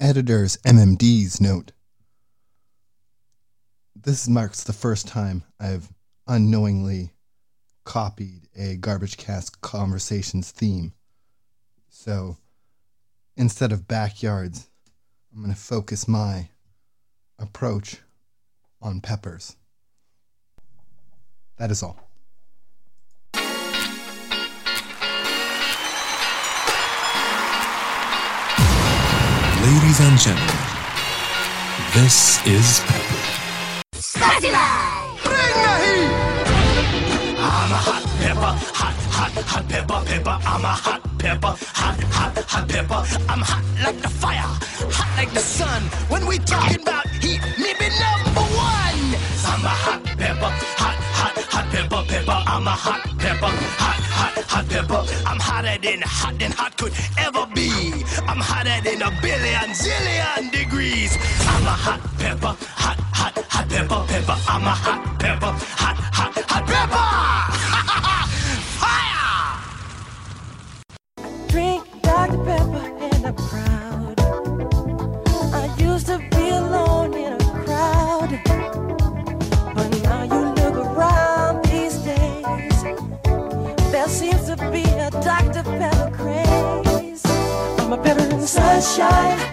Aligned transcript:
Editor's 0.00 0.56
MMD's 0.58 1.42
note. 1.42 1.72
This 3.94 4.26
marks 4.26 4.64
the 4.64 4.72
first 4.72 5.06
time 5.06 5.44
I've 5.60 5.92
unknowingly 6.26 7.10
copied 7.84 8.48
a 8.56 8.76
Garbage 8.76 9.18
Cast 9.18 9.60
Conversations 9.60 10.52
theme. 10.52 10.94
So 11.90 12.38
instead 13.36 13.72
of 13.72 13.86
backyards, 13.86 14.70
I'm 15.34 15.42
going 15.42 15.54
to 15.54 15.60
focus 15.60 16.08
my 16.08 16.48
approach 17.38 17.98
on 18.80 19.02
peppers. 19.02 19.56
That 21.58 21.70
is 21.70 21.82
all. 21.82 22.09
Ladies 29.90 30.06
and 30.06 30.18
gentlemen, 30.20 30.54
this 31.94 32.46
is 32.46 32.78
Pepper. 34.14 34.54
I'm 37.34 37.72
a 37.72 37.80
hot 37.82 38.04
pepper, 38.20 38.54
hot, 38.70 38.94
hot, 39.10 39.32
hot 39.42 39.68
pepper, 39.68 40.00
pepper. 40.06 40.38
I'm 40.46 40.64
a 40.64 40.68
hot 40.68 41.02
pepper, 41.18 41.54
hot, 41.74 42.00
hot, 42.04 42.38
hot 42.38 42.68
pepper. 42.68 43.02
I'm 43.28 43.40
hot 43.40 43.64
like 43.82 44.00
the 44.00 44.08
fire, 44.08 44.54
hot 44.94 45.16
like 45.16 45.32
the 45.32 45.40
sun. 45.40 45.82
When 46.08 46.24
we 46.24 46.38
talking 46.38 46.82
about 46.82 47.08
heat, 47.08 47.42
me 47.58 47.74
be 47.74 47.88
number 47.98 48.46
one. 48.54 49.18
I'm 49.42 49.64
a 49.64 49.74
hot 49.74 50.04
pepper, 50.04 50.52
hot, 50.78 50.98
hot, 51.18 51.36
hot 51.50 51.66
pepper, 51.72 52.04
pepper. 52.06 52.42
I'm 52.46 52.64
a 52.64 52.70
hot 52.70 53.02
pepper, 53.18 53.50
hot, 53.82 54.00
hot, 54.06 54.44
hot 54.44 54.68
pepper. 54.68 55.04
I'm 55.26 55.40
hotter 55.40 55.78
than 55.82 56.02
hot 56.02 56.38
than 56.38 56.52
hot 56.52 56.76
could 56.76 56.92
ever 57.18 57.44
be. 57.52 57.99
Hotter 58.70 58.90
than 58.90 59.02
a 59.02 59.10
billion 59.20 59.70
zillion 59.70 60.50
degrees. 60.52 61.16
I'm 61.40 61.66
a 61.66 61.70
hot 61.70 62.00
pepper, 62.18 62.54
hot, 62.76 62.98
hot, 63.12 63.44
hot 63.48 63.68
pepper, 63.68 64.04
pepper. 64.06 64.36
I'm 64.48 64.62
a 64.62 64.70
hot 64.70 65.18
pepper, 65.18 65.79
sunshine. 88.50 89.49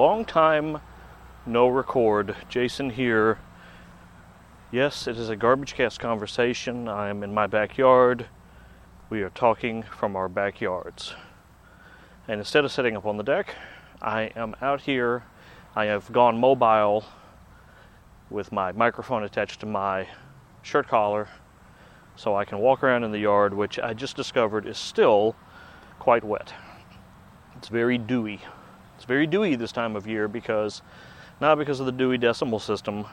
Long 0.00 0.24
time 0.24 0.80
no 1.44 1.68
record. 1.68 2.34
Jason 2.48 2.88
here. 2.88 3.38
Yes, 4.72 5.06
it 5.06 5.18
is 5.18 5.28
a 5.28 5.36
garbage 5.36 5.74
cast 5.74 6.00
conversation. 6.00 6.88
I 6.88 7.10
am 7.10 7.22
in 7.22 7.34
my 7.34 7.46
backyard. 7.46 8.24
We 9.10 9.20
are 9.20 9.28
talking 9.28 9.82
from 9.82 10.16
our 10.16 10.30
backyards. 10.30 11.12
And 12.26 12.40
instead 12.40 12.64
of 12.64 12.72
sitting 12.72 12.96
up 12.96 13.04
on 13.04 13.18
the 13.18 13.22
deck, 13.22 13.54
I 14.00 14.32
am 14.36 14.56
out 14.62 14.80
here. 14.80 15.24
I 15.76 15.84
have 15.84 16.10
gone 16.10 16.40
mobile 16.40 17.04
with 18.30 18.52
my 18.52 18.72
microphone 18.72 19.24
attached 19.24 19.60
to 19.60 19.66
my 19.66 20.08
shirt 20.62 20.88
collar 20.88 21.28
so 22.16 22.34
I 22.34 22.46
can 22.46 22.60
walk 22.60 22.82
around 22.82 23.04
in 23.04 23.12
the 23.12 23.18
yard, 23.18 23.52
which 23.52 23.78
I 23.78 23.92
just 23.92 24.16
discovered 24.16 24.64
is 24.64 24.78
still 24.78 25.36
quite 25.98 26.24
wet. 26.24 26.54
It's 27.58 27.68
very 27.68 27.98
dewy. 27.98 28.40
It's 29.00 29.06
very 29.06 29.26
dewy 29.26 29.56
this 29.56 29.72
time 29.72 29.96
of 29.96 30.06
year 30.06 30.28
because, 30.28 30.82
not 31.40 31.56
because 31.56 31.80
of 31.80 31.86
the 31.86 31.92
Dewey 31.92 32.18
Decimal 32.18 32.58
System, 32.58 33.06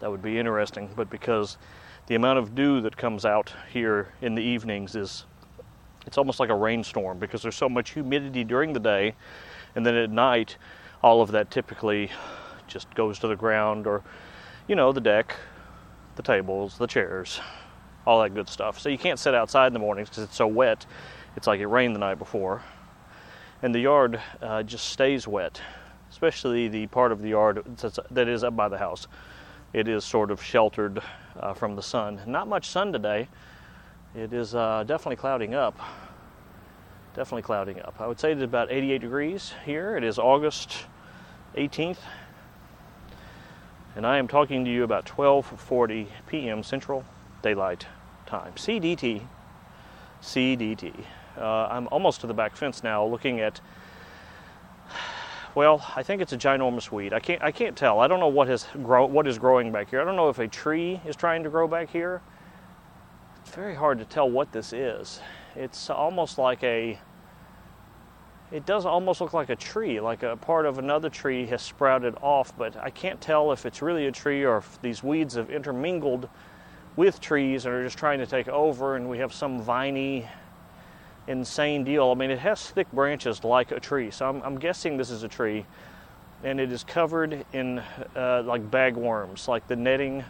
that 0.00 0.10
would 0.10 0.22
be 0.22 0.40
interesting, 0.40 0.90
but 0.96 1.08
because 1.08 1.56
the 2.08 2.16
amount 2.16 2.40
of 2.40 2.56
dew 2.56 2.80
that 2.80 2.96
comes 2.96 3.24
out 3.24 3.54
here 3.72 4.08
in 4.20 4.34
the 4.34 4.42
evenings 4.42 4.96
is, 4.96 5.24
it's 6.04 6.18
almost 6.18 6.40
like 6.40 6.48
a 6.48 6.54
rainstorm 6.56 7.20
because 7.20 7.42
there's 7.42 7.54
so 7.54 7.68
much 7.68 7.90
humidity 7.90 8.42
during 8.42 8.72
the 8.72 8.80
day, 8.80 9.14
and 9.76 9.86
then 9.86 9.94
at 9.94 10.10
night, 10.10 10.56
all 11.00 11.22
of 11.22 11.30
that 11.30 11.52
typically 11.52 12.10
just 12.66 12.92
goes 12.96 13.20
to 13.20 13.28
the 13.28 13.36
ground 13.36 13.86
or, 13.86 14.02
you 14.66 14.74
know, 14.74 14.90
the 14.90 15.00
deck, 15.00 15.36
the 16.16 16.22
tables, 16.24 16.76
the 16.76 16.88
chairs, 16.88 17.40
all 18.04 18.20
that 18.20 18.34
good 18.34 18.48
stuff. 18.48 18.80
So 18.80 18.88
you 18.88 18.98
can't 18.98 19.20
sit 19.20 19.32
outside 19.32 19.68
in 19.68 19.74
the 19.74 19.78
mornings 19.78 20.08
because 20.08 20.24
it's 20.24 20.36
so 20.36 20.48
wet. 20.48 20.86
It's 21.36 21.46
like 21.46 21.60
it 21.60 21.68
rained 21.68 21.94
the 21.94 22.00
night 22.00 22.18
before 22.18 22.64
and 23.62 23.74
the 23.74 23.80
yard 23.80 24.20
uh, 24.40 24.62
just 24.62 24.88
stays 24.88 25.28
wet, 25.28 25.60
especially 26.10 26.68
the 26.68 26.86
part 26.86 27.12
of 27.12 27.20
the 27.20 27.30
yard 27.30 27.62
that's, 27.76 27.98
that 28.10 28.28
is 28.28 28.42
up 28.44 28.56
by 28.56 28.68
the 28.68 28.78
house. 28.78 29.06
It 29.72 29.86
is 29.86 30.04
sort 30.04 30.30
of 30.30 30.42
sheltered 30.42 31.00
uh, 31.38 31.54
from 31.54 31.76
the 31.76 31.82
sun. 31.82 32.20
Not 32.26 32.48
much 32.48 32.68
sun 32.68 32.92
today. 32.92 33.28
It 34.14 34.32
is 34.32 34.54
uh, 34.54 34.84
definitely 34.86 35.16
clouding 35.16 35.54
up. 35.54 35.78
Definitely 37.14 37.42
clouding 37.42 37.80
up. 37.80 38.00
I 38.00 38.06
would 38.06 38.18
say 38.18 38.32
it 38.32 38.38
is 38.38 38.42
about 38.42 38.72
88 38.72 39.00
degrees 39.00 39.52
here. 39.64 39.96
It 39.96 40.04
is 40.04 40.18
August 40.18 40.86
18th, 41.56 41.98
and 43.96 44.06
I 44.06 44.18
am 44.18 44.28
talking 44.28 44.64
to 44.64 44.70
you 44.70 44.84
about 44.84 45.06
12:40 45.06 46.06
p.m. 46.28 46.62
Central 46.62 47.04
Daylight 47.42 47.86
Time. 48.26 48.52
CDT. 48.54 49.22
CDT. 50.22 51.04
Uh, 51.40 51.68
I'm 51.70 51.88
almost 51.90 52.20
to 52.20 52.26
the 52.26 52.34
back 52.34 52.54
fence 52.54 52.82
now, 52.82 53.04
looking 53.04 53.40
at. 53.40 53.60
Well, 55.54 55.84
I 55.96 56.02
think 56.02 56.22
it's 56.22 56.32
a 56.32 56.36
ginormous 56.36 56.92
weed. 56.92 57.12
I 57.12 57.18
can't. 57.18 57.42
I 57.42 57.50
can't 57.50 57.76
tell. 57.76 57.98
I 57.98 58.06
don't 58.06 58.20
know 58.20 58.28
what 58.28 58.48
is 58.48 58.66
grow. 58.82 59.06
What 59.06 59.26
is 59.26 59.38
growing 59.38 59.72
back 59.72 59.90
here. 59.90 60.00
I 60.00 60.04
don't 60.04 60.16
know 60.16 60.28
if 60.28 60.38
a 60.38 60.46
tree 60.46 61.00
is 61.04 61.16
trying 61.16 61.42
to 61.42 61.50
grow 61.50 61.66
back 61.66 61.90
here. 61.90 62.22
It's 63.40 63.54
very 63.54 63.74
hard 63.74 63.98
to 63.98 64.04
tell 64.04 64.30
what 64.30 64.52
this 64.52 64.72
is. 64.72 65.20
It's 65.56 65.90
almost 65.90 66.38
like 66.38 66.62
a. 66.62 66.98
It 68.52 68.66
does 68.66 68.84
almost 68.84 69.20
look 69.20 69.32
like 69.32 69.48
a 69.48 69.56
tree, 69.56 70.00
like 70.00 70.24
a 70.24 70.36
part 70.36 70.66
of 70.66 70.78
another 70.78 71.08
tree 71.08 71.46
has 71.46 71.62
sprouted 71.62 72.16
off, 72.20 72.56
but 72.58 72.76
I 72.76 72.90
can't 72.90 73.20
tell 73.20 73.52
if 73.52 73.64
it's 73.64 73.80
really 73.80 74.06
a 74.06 74.12
tree 74.12 74.44
or 74.44 74.58
if 74.58 74.82
these 74.82 75.04
weeds 75.04 75.34
have 75.36 75.50
intermingled 75.50 76.28
with 76.96 77.20
trees 77.20 77.64
and 77.64 77.74
are 77.74 77.84
just 77.84 77.96
trying 77.96 78.18
to 78.18 78.26
take 78.26 78.48
over, 78.48 78.96
and 78.96 79.08
we 79.08 79.18
have 79.18 79.32
some 79.32 79.62
viney 79.62 80.28
insane 81.26 81.84
deal. 81.84 82.10
I 82.10 82.14
mean, 82.14 82.30
it 82.30 82.38
has 82.38 82.70
thick 82.70 82.90
branches 82.92 83.44
like 83.44 83.72
a 83.72 83.80
tree, 83.80 84.10
so 84.10 84.28
I'm, 84.28 84.42
I'm 84.42 84.58
guessing 84.58 84.96
this 84.96 85.10
is 85.10 85.22
a 85.22 85.28
tree, 85.28 85.64
and 86.42 86.60
it 86.60 86.72
is 86.72 86.84
covered 86.84 87.44
in 87.52 87.78
uh, 88.16 88.42
like 88.44 88.70
bagworms, 88.70 89.48
like 89.48 89.66
the 89.68 89.76
netting, 89.76 90.24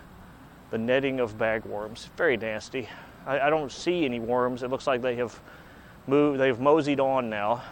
the 0.70 0.78
netting 0.78 1.20
of 1.20 1.38
bagworms. 1.38 2.08
Very 2.16 2.37
nasty. 2.37 2.88
I, 3.26 3.40
I 3.40 3.50
don't 3.50 3.72
see 3.72 4.04
any 4.04 4.20
worms. 4.20 4.62
It 4.62 4.70
looks 4.70 4.87
like 4.87 5.02
they 5.02 5.16
have 5.16 5.38
moved, 6.06 6.40
they've 6.40 6.58
moseyed 6.58 7.00
on 7.00 7.31
now, 7.31 7.62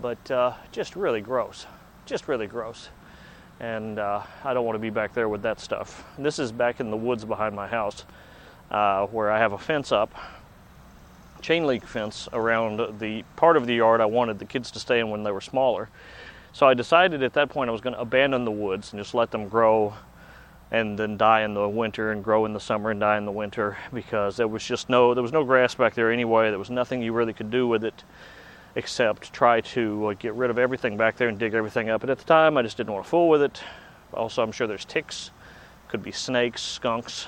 but 0.00 0.30
uh, 0.30 0.54
just 0.72 0.96
really 0.96 1.20
gross, 1.20 1.66
just 2.06 2.28
really 2.28 2.46
gross. 2.46 2.88
And 3.58 3.98
uh, 3.98 4.22
I 4.42 4.54
don't 4.54 4.64
want 4.64 4.76
to 4.76 4.80
be 4.80 4.88
back 4.88 5.12
there 5.12 5.28
with 5.28 5.42
that 5.42 5.60
stuff. 5.60 6.02
This 6.16 6.38
is 6.38 6.50
back 6.50 6.80
in 6.80 6.90
the 6.90 6.96
woods 6.96 7.26
behind 7.26 7.54
my 7.54 7.66
house, 7.66 8.06
uh, 8.70 9.06
where 9.08 9.30
I 9.30 9.38
have 9.38 9.52
a 9.52 9.58
fence 9.58 9.92
up 9.92 10.14
chain 11.42 11.66
link 11.66 11.86
fence 11.86 12.28
around 12.32 12.98
the 12.98 13.24
part 13.36 13.56
of 13.56 13.66
the 13.66 13.74
yard 13.74 14.00
I 14.00 14.06
wanted 14.06 14.38
the 14.38 14.44
kids 14.44 14.70
to 14.72 14.80
stay 14.80 15.00
in 15.00 15.10
when 15.10 15.22
they 15.22 15.32
were 15.32 15.40
smaller. 15.40 15.88
So 16.52 16.66
I 16.66 16.74
decided 16.74 17.22
at 17.22 17.34
that 17.34 17.48
point 17.48 17.68
I 17.68 17.72
was 17.72 17.80
going 17.80 17.94
to 17.94 18.00
abandon 18.00 18.44
the 18.44 18.50
woods 18.50 18.92
and 18.92 19.00
just 19.00 19.14
let 19.14 19.30
them 19.30 19.48
grow 19.48 19.94
and 20.70 20.98
then 20.98 21.16
die 21.16 21.42
in 21.42 21.54
the 21.54 21.68
winter 21.68 22.12
and 22.12 22.22
grow 22.22 22.44
in 22.44 22.52
the 22.52 22.60
summer 22.60 22.90
and 22.90 23.00
die 23.00 23.18
in 23.18 23.24
the 23.24 23.32
winter 23.32 23.76
because 23.92 24.36
there 24.36 24.48
was 24.48 24.64
just 24.64 24.88
no 24.88 25.14
there 25.14 25.22
was 25.22 25.32
no 25.32 25.44
grass 25.44 25.74
back 25.74 25.94
there 25.94 26.10
anyway. 26.10 26.50
There 26.50 26.58
was 26.58 26.70
nothing 26.70 27.02
you 27.02 27.12
really 27.12 27.32
could 27.32 27.50
do 27.50 27.66
with 27.66 27.84
it 27.84 28.04
except 28.74 29.32
try 29.32 29.60
to 29.60 30.08
uh, 30.08 30.14
get 30.14 30.34
rid 30.34 30.50
of 30.50 30.58
everything 30.58 30.96
back 30.96 31.16
there 31.16 31.28
and 31.28 31.38
dig 31.38 31.54
everything 31.54 31.90
up. 31.90 32.02
And 32.02 32.10
at 32.10 32.18
the 32.18 32.24
time 32.24 32.56
I 32.56 32.62
just 32.62 32.76
didn't 32.76 32.92
want 32.92 33.04
to 33.04 33.10
fool 33.10 33.28
with 33.28 33.42
it. 33.42 33.62
Also, 34.14 34.42
I'm 34.42 34.52
sure 34.52 34.66
there's 34.66 34.84
ticks, 34.84 35.30
could 35.88 36.02
be 36.02 36.12
snakes, 36.12 36.62
skunks, 36.62 37.26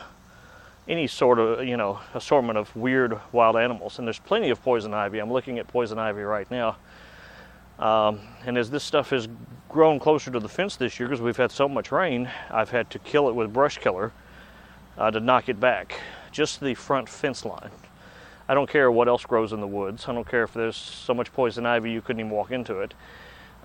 any 0.88 1.06
sort 1.06 1.38
of 1.38 1.64
you 1.66 1.76
know 1.76 2.00
assortment 2.14 2.58
of 2.58 2.74
weird 2.74 3.18
wild 3.32 3.56
animals. 3.56 3.98
And 3.98 4.06
there's 4.06 4.18
plenty 4.18 4.50
of 4.50 4.62
poison 4.62 4.94
ivy. 4.94 5.18
I'm 5.18 5.32
looking 5.32 5.58
at 5.58 5.68
poison 5.68 5.98
ivy 5.98 6.22
right 6.22 6.50
now. 6.50 6.76
Um, 7.78 8.20
and 8.46 8.56
as 8.56 8.70
this 8.70 8.84
stuff 8.84 9.10
has 9.10 9.28
grown 9.68 9.98
closer 9.98 10.30
to 10.30 10.38
the 10.38 10.48
fence 10.48 10.76
this 10.76 11.00
year, 11.00 11.08
because 11.08 11.20
we've 11.20 11.36
had 11.36 11.50
so 11.50 11.68
much 11.68 11.90
rain, 11.90 12.30
I've 12.50 12.70
had 12.70 12.90
to 12.90 12.98
kill 12.98 13.28
it 13.28 13.34
with 13.34 13.52
brush 13.52 13.78
killer 13.78 14.12
uh, 14.98 15.10
to 15.10 15.20
knock 15.20 15.48
it 15.48 15.58
back. 15.58 15.98
Just 16.30 16.60
the 16.60 16.74
front 16.74 17.08
fence 17.08 17.44
line. 17.44 17.70
I 18.48 18.54
don't 18.54 18.68
care 18.68 18.90
what 18.90 19.08
else 19.08 19.24
grows 19.24 19.52
in 19.52 19.60
the 19.60 19.66
woods. 19.66 20.06
I 20.08 20.12
don't 20.12 20.28
care 20.28 20.42
if 20.42 20.52
there's 20.52 20.76
so 20.76 21.14
much 21.14 21.32
poison 21.32 21.64
ivy 21.64 21.90
you 21.90 22.02
couldn't 22.02 22.20
even 22.20 22.30
walk 22.30 22.50
into 22.50 22.80
it. 22.80 22.94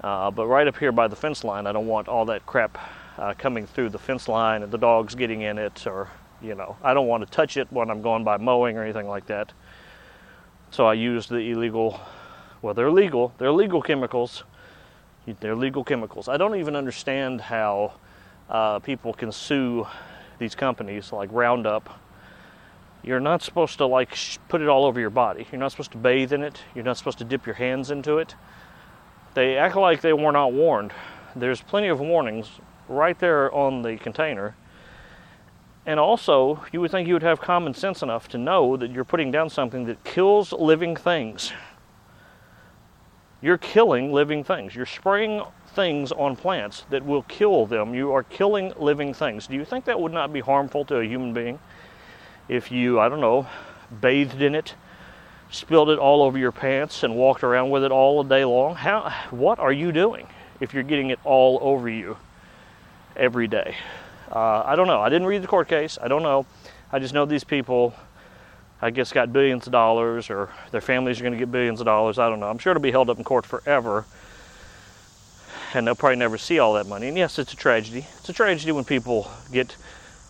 Uh, 0.03 0.31
but 0.31 0.47
right 0.47 0.67
up 0.67 0.77
here 0.77 0.91
by 0.91 1.07
the 1.07 1.15
fence 1.15 1.43
line, 1.43 1.67
I 1.67 1.71
don't 1.71 1.87
want 1.87 2.07
all 2.07 2.25
that 2.25 2.45
crap 2.45 2.77
uh, 3.17 3.33
coming 3.37 3.65
through 3.65 3.89
the 3.89 3.99
fence 3.99 4.27
line 4.27 4.63
and 4.63 4.71
the 4.71 4.77
dogs 4.77 5.15
getting 5.15 5.41
in 5.41 5.57
it, 5.57 5.85
or 5.87 6.09
you 6.42 6.56
know, 6.56 6.78
I 6.84 6.94
don't 6.94 7.07
want 7.07 7.25
to 7.25 7.30
touch 7.30 7.57
it 7.57 7.68
when 7.72 7.89
I'm 7.89 8.01
going 8.01 8.24
by 8.24 8.38
mowing 8.38 8.78
or 8.78 8.84
anything 8.84 9.07
like 9.07 9.28
that. 9.28 9.54
So 10.69 10.86
I 10.86 10.94
use 10.94 11.28
the 11.28 11.38
illegal, 11.38 12.00
well, 12.62 12.74
they're 12.74 12.92
legal. 12.92 13.34
They're 13.38 13.51
legal 13.51 13.81
chemicals. 13.81 14.44
They're 15.39 15.56
legal 15.56 15.84
chemicals. 15.84 16.28
I 16.28 16.38
don't 16.38 16.56
even 16.56 16.75
understand 16.75 17.42
how 17.42 17.94
uh, 18.50 18.80
people 18.80 19.13
can 19.13 19.31
sue 19.31 19.88
these 20.39 20.56
companies 20.56 21.12
like 21.12 21.30
Roundup. 21.31 22.00
You're 23.04 23.19
not 23.19 23.42
supposed 23.42 23.78
to 23.78 23.86
like 23.86 24.13
sh- 24.16 24.38
put 24.48 24.62
it 24.62 24.68
all 24.68 24.86
over 24.86 25.00
your 25.00 25.10
body. 25.10 25.48
You're 25.51 25.60
not 25.60 25.72
supposed 25.72 25.92
to 25.92 25.98
bathe 25.98 26.34
in 26.34 26.44
it. 26.44 26.62
You're 26.75 26.86
not 26.86 26.98
supposed 26.98 27.18
to 27.19 27.24
dip 27.24 27.45
your 27.45 27.56
hands 27.56 27.92
into 27.92 28.18
it. 28.18 28.36
They 29.34 29.57
act 29.57 29.75
like 29.75 30.01
they 30.01 30.13
were 30.13 30.31
not 30.31 30.54
warned. 30.54 30.94
There's 31.36 31.62
plenty 31.62 31.88
of 31.88 32.00
warnings 32.00 32.50
right 32.88 33.18
there 33.19 33.54
on 33.54 33.81
the 33.81 33.98
container. 33.98 34.56
And 35.88 36.01
also, 36.01 36.66
you 36.74 36.81
would 36.81 36.92
think 36.92 37.07
you 37.07 37.13
would 37.13 37.24
have 37.24 37.39
common 37.39 37.74
sense 37.74 38.04
enough 38.04 38.28
to 38.30 38.38
know 38.38 38.75
that 38.75 38.92
you're 38.92 39.06
putting 39.06 39.31
down 39.31 39.50
something 39.50 39.86
that 39.86 40.04
kills 40.04 40.51
living 40.51 40.98
things. 40.98 41.54
You're 43.42 43.57
killing 43.57 44.12
living 44.12 44.44
things. 44.44 44.75
You're 44.75 44.86
spraying 44.86 45.44
things 45.68 46.12
on 46.12 46.36
plants 46.36 46.86
that 46.89 47.06
will 47.06 47.22
kill 47.24 47.66
them. 47.66 47.95
You 47.95 48.12
are 48.12 48.24
killing 48.24 48.74
living 48.75 49.13
things. 49.13 49.48
Do 49.48 49.56
you 49.56 49.63
think 49.63 49.86
that 49.86 49.98
would 49.98 50.12
not 50.12 50.34
be 50.34 50.42
harmful 50.42 50.84
to 50.86 50.98
a 50.98 51.06
human 51.06 51.34
being 51.34 51.57
if 52.50 52.69
you, 52.69 53.00
I 53.00 53.07
don't 53.07 53.22
know, 53.22 53.48
bathed 54.01 54.42
in 54.42 54.56
it, 54.56 54.74
spilled 55.50 55.89
it 55.89 56.00
all 56.00 56.22
over 56.22 56.38
your 56.38 56.51
pants, 56.51 57.04
and 57.04 57.16
walked 57.16 57.45
around 57.45 57.69
with 57.69 57.86
it 57.86 57.94
all 57.94 58.22
day 58.25 58.44
long? 58.44 58.75
How? 58.75 59.10
What 59.31 59.57
are 59.60 59.72
you 59.72 59.94
doing 59.94 60.28
if 60.60 60.74
you're 60.74 60.84
getting 60.84 61.12
it 61.12 61.19
all 61.24 61.60
over 61.62 61.88
you 61.88 62.18
every 63.16 63.48
day? 63.48 63.78
Uh, 64.31 64.62
I 64.65 64.75
don't 64.75 64.88
know. 64.88 65.01
I 65.01 65.09
didn't 65.09 65.27
read 65.27 65.41
the 65.41 65.47
court 65.47 65.68
case. 65.68 65.97
I 66.01 66.07
don't 66.07 66.24
know. 66.24 66.45
I 66.91 67.00
just 67.00 67.13
know 67.13 67.25
these 67.25 67.44
people, 67.44 67.94
I 68.81 68.89
guess, 68.89 69.13
got 69.13 69.31
billions 69.31 69.68
of 69.68 69.71
dollars, 69.71 70.29
or 70.29 70.50
their 70.71 70.81
families 70.81 71.19
are 71.19 71.24
going 71.24 71.33
to 71.33 71.39
get 71.39 71.51
billions 71.51 71.79
of 71.79 71.85
dollars. 71.85 72.19
I 72.19 72.29
don't 72.29 72.39
know. 72.39 72.50
I'm 72.50 72.57
sure 72.57 72.71
it'll 72.71 72.81
be 72.81 72.91
held 72.91 73.09
up 73.09 73.18
in 73.18 73.24
court 73.24 73.45
forever, 73.45 74.06
and 75.74 75.88
they'll 75.88 75.95
probably 75.95 76.18
never 76.18 76.38
see 76.38 76.59
all 76.59 76.74
that 76.74 76.88
money. 76.88 77.07
And 77.07 77.18
yes, 77.18 77.39
it's 77.39 77.53
a 77.53 77.56
tragedy. 77.56 78.06
It's 78.18 78.29
a 78.29 78.33
tragedy 78.33 78.71
when 78.74 78.83
people 78.83 79.31
get 79.51 79.75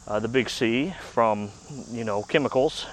uh, 0.08 0.20
the 0.20 0.28
big 0.28 0.50
C 0.50 0.94
from, 1.00 1.50
you 1.92 2.04
know, 2.04 2.22
chemicals. 2.24 2.86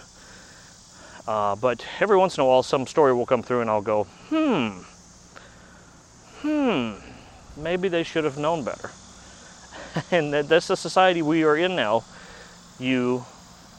Uh, 1.27 1.57
but 1.57 1.85
every 2.01 2.17
once 2.17 2.37
in 2.37 2.43
a 2.43 2.47
while, 2.47 2.63
some 2.63 2.87
story 2.87 3.13
will 3.13 3.27
come 3.27 3.43
through, 3.43 3.61
and 3.61 3.71
I'll 3.71 3.83
go, 3.83 4.05
hmm, 4.31 4.69
hmm, 6.41 7.63
maybe 7.63 7.89
they 7.89 8.03
should 8.03 8.25
have 8.25 8.39
known 8.39 8.65
better 8.65 8.91
and 10.11 10.33
that's 10.33 10.69
the 10.69 10.77
society 10.77 11.23
we 11.23 11.43
are 11.45 11.57
in 11.57 11.77
now. 11.77 12.05
You 12.79 13.25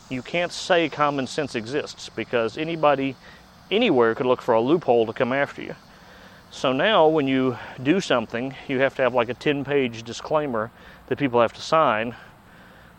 you 0.10 0.22
can't 0.22 0.52
say 0.52 0.88
common 0.88 1.26
sense 1.26 1.56
exists 1.56 2.10
because 2.16 2.58
anybody 2.58 3.16
anywhere 3.72 4.14
could 4.14 4.28
look 4.28 4.42
for 4.42 4.54
a 4.54 4.62
loophole 4.62 5.08
to 5.08 5.14
come 5.14 5.34
after 5.34 5.64
you. 5.64 5.76
So 6.52 6.72
now 6.72 7.08
when 7.08 7.28
you 7.28 7.58
do 7.82 8.00
something, 8.00 8.56
you 8.68 8.80
have 8.80 8.96
to 8.96 9.02
have 9.02 9.16
like 9.16 9.30
a 9.30 9.34
10-page 9.34 10.04
disclaimer 10.04 10.70
that 11.08 11.18
people 11.18 11.42
have 11.42 11.54
to 11.54 11.62
sign 11.62 12.16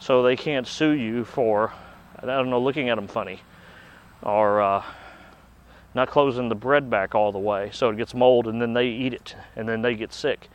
so 0.01 0.23
they 0.23 0.37
can't 0.37 0.67
sue 0.67 0.91
you 0.91 1.25
for 1.25 1.73
I 2.21 2.27
don't 2.27 2.51
know 2.51 2.61
looking 2.61 2.89
at 2.89 2.97
them 2.97 3.07
funny 3.07 3.41
or 4.21 4.61
uh, 4.61 4.83
not 5.95 6.11
closing 6.11 6.49
the 6.49 6.55
bread 6.57 6.91
back 6.91 7.15
all 7.15 7.31
the 7.31 7.39
way 7.39 7.71
so 7.73 7.89
it 7.91 7.97
gets 7.97 8.15
mold 8.15 8.49
and 8.49 8.61
then 8.61 8.75
they 8.75 8.89
eat 8.89 9.15
it 9.15 9.37
and 9.55 9.69
then 9.69 9.81
they 9.81 9.95
get 9.95 10.13
sick, 10.13 10.51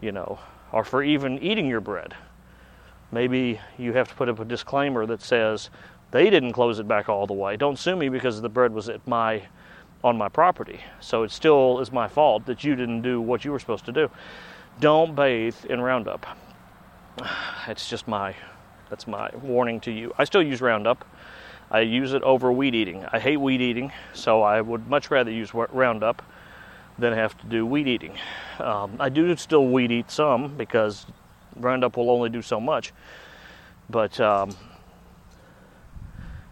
you 0.00 0.12
know 0.12 0.38
or 0.74 0.82
for 0.82 1.04
even 1.04 1.38
eating 1.38 1.68
your 1.68 1.80
bread. 1.80 2.16
Maybe 3.12 3.60
you 3.78 3.92
have 3.92 4.08
to 4.08 4.14
put 4.16 4.28
up 4.28 4.40
a 4.40 4.44
disclaimer 4.44 5.06
that 5.06 5.22
says 5.22 5.70
they 6.10 6.28
didn't 6.30 6.52
close 6.52 6.80
it 6.80 6.88
back 6.88 7.08
all 7.08 7.28
the 7.28 7.32
way. 7.32 7.56
Don't 7.56 7.78
sue 7.78 7.94
me 7.94 8.08
because 8.08 8.42
the 8.42 8.48
bread 8.48 8.74
was 8.74 8.88
at 8.88 9.06
my 9.06 9.44
on 10.02 10.18
my 10.18 10.28
property. 10.28 10.80
So 10.98 11.22
it 11.22 11.30
still 11.30 11.78
is 11.78 11.92
my 11.92 12.08
fault 12.08 12.46
that 12.46 12.64
you 12.64 12.74
didn't 12.74 13.02
do 13.02 13.20
what 13.20 13.44
you 13.44 13.52
were 13.52 13.60
supposed 13.60 13.84
to 13.84 13.92
do. 13.92 14.10
Don't 14.80 15.14
bathe 15.14 15.54
in 15.70 15.80
Roundup. 15.80 16.26
It's 17.68 17.88
just 17.88 18.08
my 18.08 18.34
that's 18.90 19.06
my 19.06 19.30
warning 19.42 19.78
to 19.80 19.92
you. 19.92 20.12
I 20.18 20.24
still 20.24 20.42
use 20.42 20.60
Roundup. 20.60 21.04
I 21.70 21.80
use 21.80 22.14
it 22.14 22.22
over 22.24 22.52
weed 22.52 22.74
eating. 22.74 23.06
I 23.12 23.20
hate 23.20 23.36
weed 23.36 23.60
eating, 23.60 23.92
so 24.12 24.42
I 24.42 24.60
would 24.60 24.88
much 24.88 25.12
rather 25.12 25.30
use 25.30 25.54
Roundup 25.54 26.20
than 26.98 27.12
have 27.12 27.36
to 27.38 27.46
do 27.46 27.66
weed 27.66 27.88
eating. 27.88 28.16
Um, 28.58 28.96
I 29.00 29.08
do 29.08 29.34
still 29.36 29.66
weed 29.66 29.90
eat 29.90 30.10
some 30.10 30.56
because 30.56 31.06
Roundup 31.56 31.96
will 31.96 32.10
only 32.10 32.30
do 32.30 32.42
so 32.42 32.60
much, 32.60 32.92
but 33.90 34.18
um, 34.20 34.56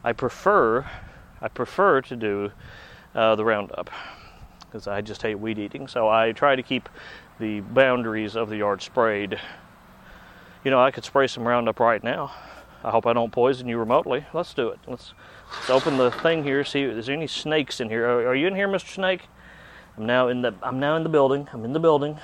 I 0.04 0.12
prefer 0.12 0.86
I 1.40 1.48
prefer 1.48 2.00
to 2.02 2.16
do 2.16 2.52
uh, 3.16 3.34
the 3.34 3.44
Roundup 3.44 3.90
because 4.61 4.87
I 4.87 5.00
just 5.00 5.20
hate 5.22 5.34
weed 5.34 5.58
eating. 5.58 5.88
So 5.88 6.08
I 6.08 6.30
try 6.32 6.54
to 6.54 6.62
keep 6.62 6.88
the 7.40 7.61
boundaries 7.61 8.37
of 8.37 8.49
the 8.49 8.58
yard 8.58 8.80
sprayed. 8.80 9.40
You 10.64 10.70
know, 10.70 10.80
I 10.80 10.92
could 10.92 11.04
spray 11.04 11.26
some 11.26 11.46
Roundup 11.46 11.80
right 11.80 12.02
now. 12.02 12.32
I 12.84 12.90
hope 12.90 13.06
I 13.06 13.12
don't 13.12 13.32
poison 13.32 13.68
you 13.68 13.76
remotely. 13.78 14.25
Let's 14.32 14.54
do 14.54 14.68
it. 14.68 14.78
Let's, 14.87 15.14
let's 15.52 15.70
open 15.70 15.96
the 15.96 16.11
thing 16.11 16.44
here. 16.44 16.64
See, 16.64 16.82
is 16.82 17.06
there 17.06 17.16
any 17.16 17.26
snakes 17.26 17.80
in 17.80 17.88
here? 17.88 18.06
Are, 18.08 18.28
are 18.28 18.34
you 18.34 18.46
in 18.46 18.54
here, 18.54 18.68
Mr. 18.68 18.94
Snake? 18.94 19.22
I'm 19.96 20.06
now 20.06 20.28
in 20.28 20.42
the 20.42 20.54
I'm 20.62 20.80
now 20.80 20.96
in 20.96 21.02
the 21.02 21.08
building. 21.08 21.49
I'm 21.52 21.64
in 21.64 21.72
the 21.72 21.80
building. 21.80 22.18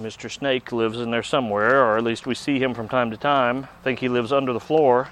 Mr. 0.00 0.30
Snake 0.30 0.72
lives 0.72 0.98
in 0.98 1.10
there 1.10 1.22
somewhere, 1.22 1.84
or 1.84 1.96
at 1.96 2.02
least 2.02 2.26
we 2.26 2.34
see 2.34 2.58
him 2.58 2.74
from 2.74 2.88
time 2.88 3.10
to 3.10 3.16
time. 3.16 3.64
I 3.64 3.84
think 3.84 4.00
he 4.00 4.08
lives 4.08 4.32
under 4.32 4.52
the 4.52 4.60
floor. 4.60 5.10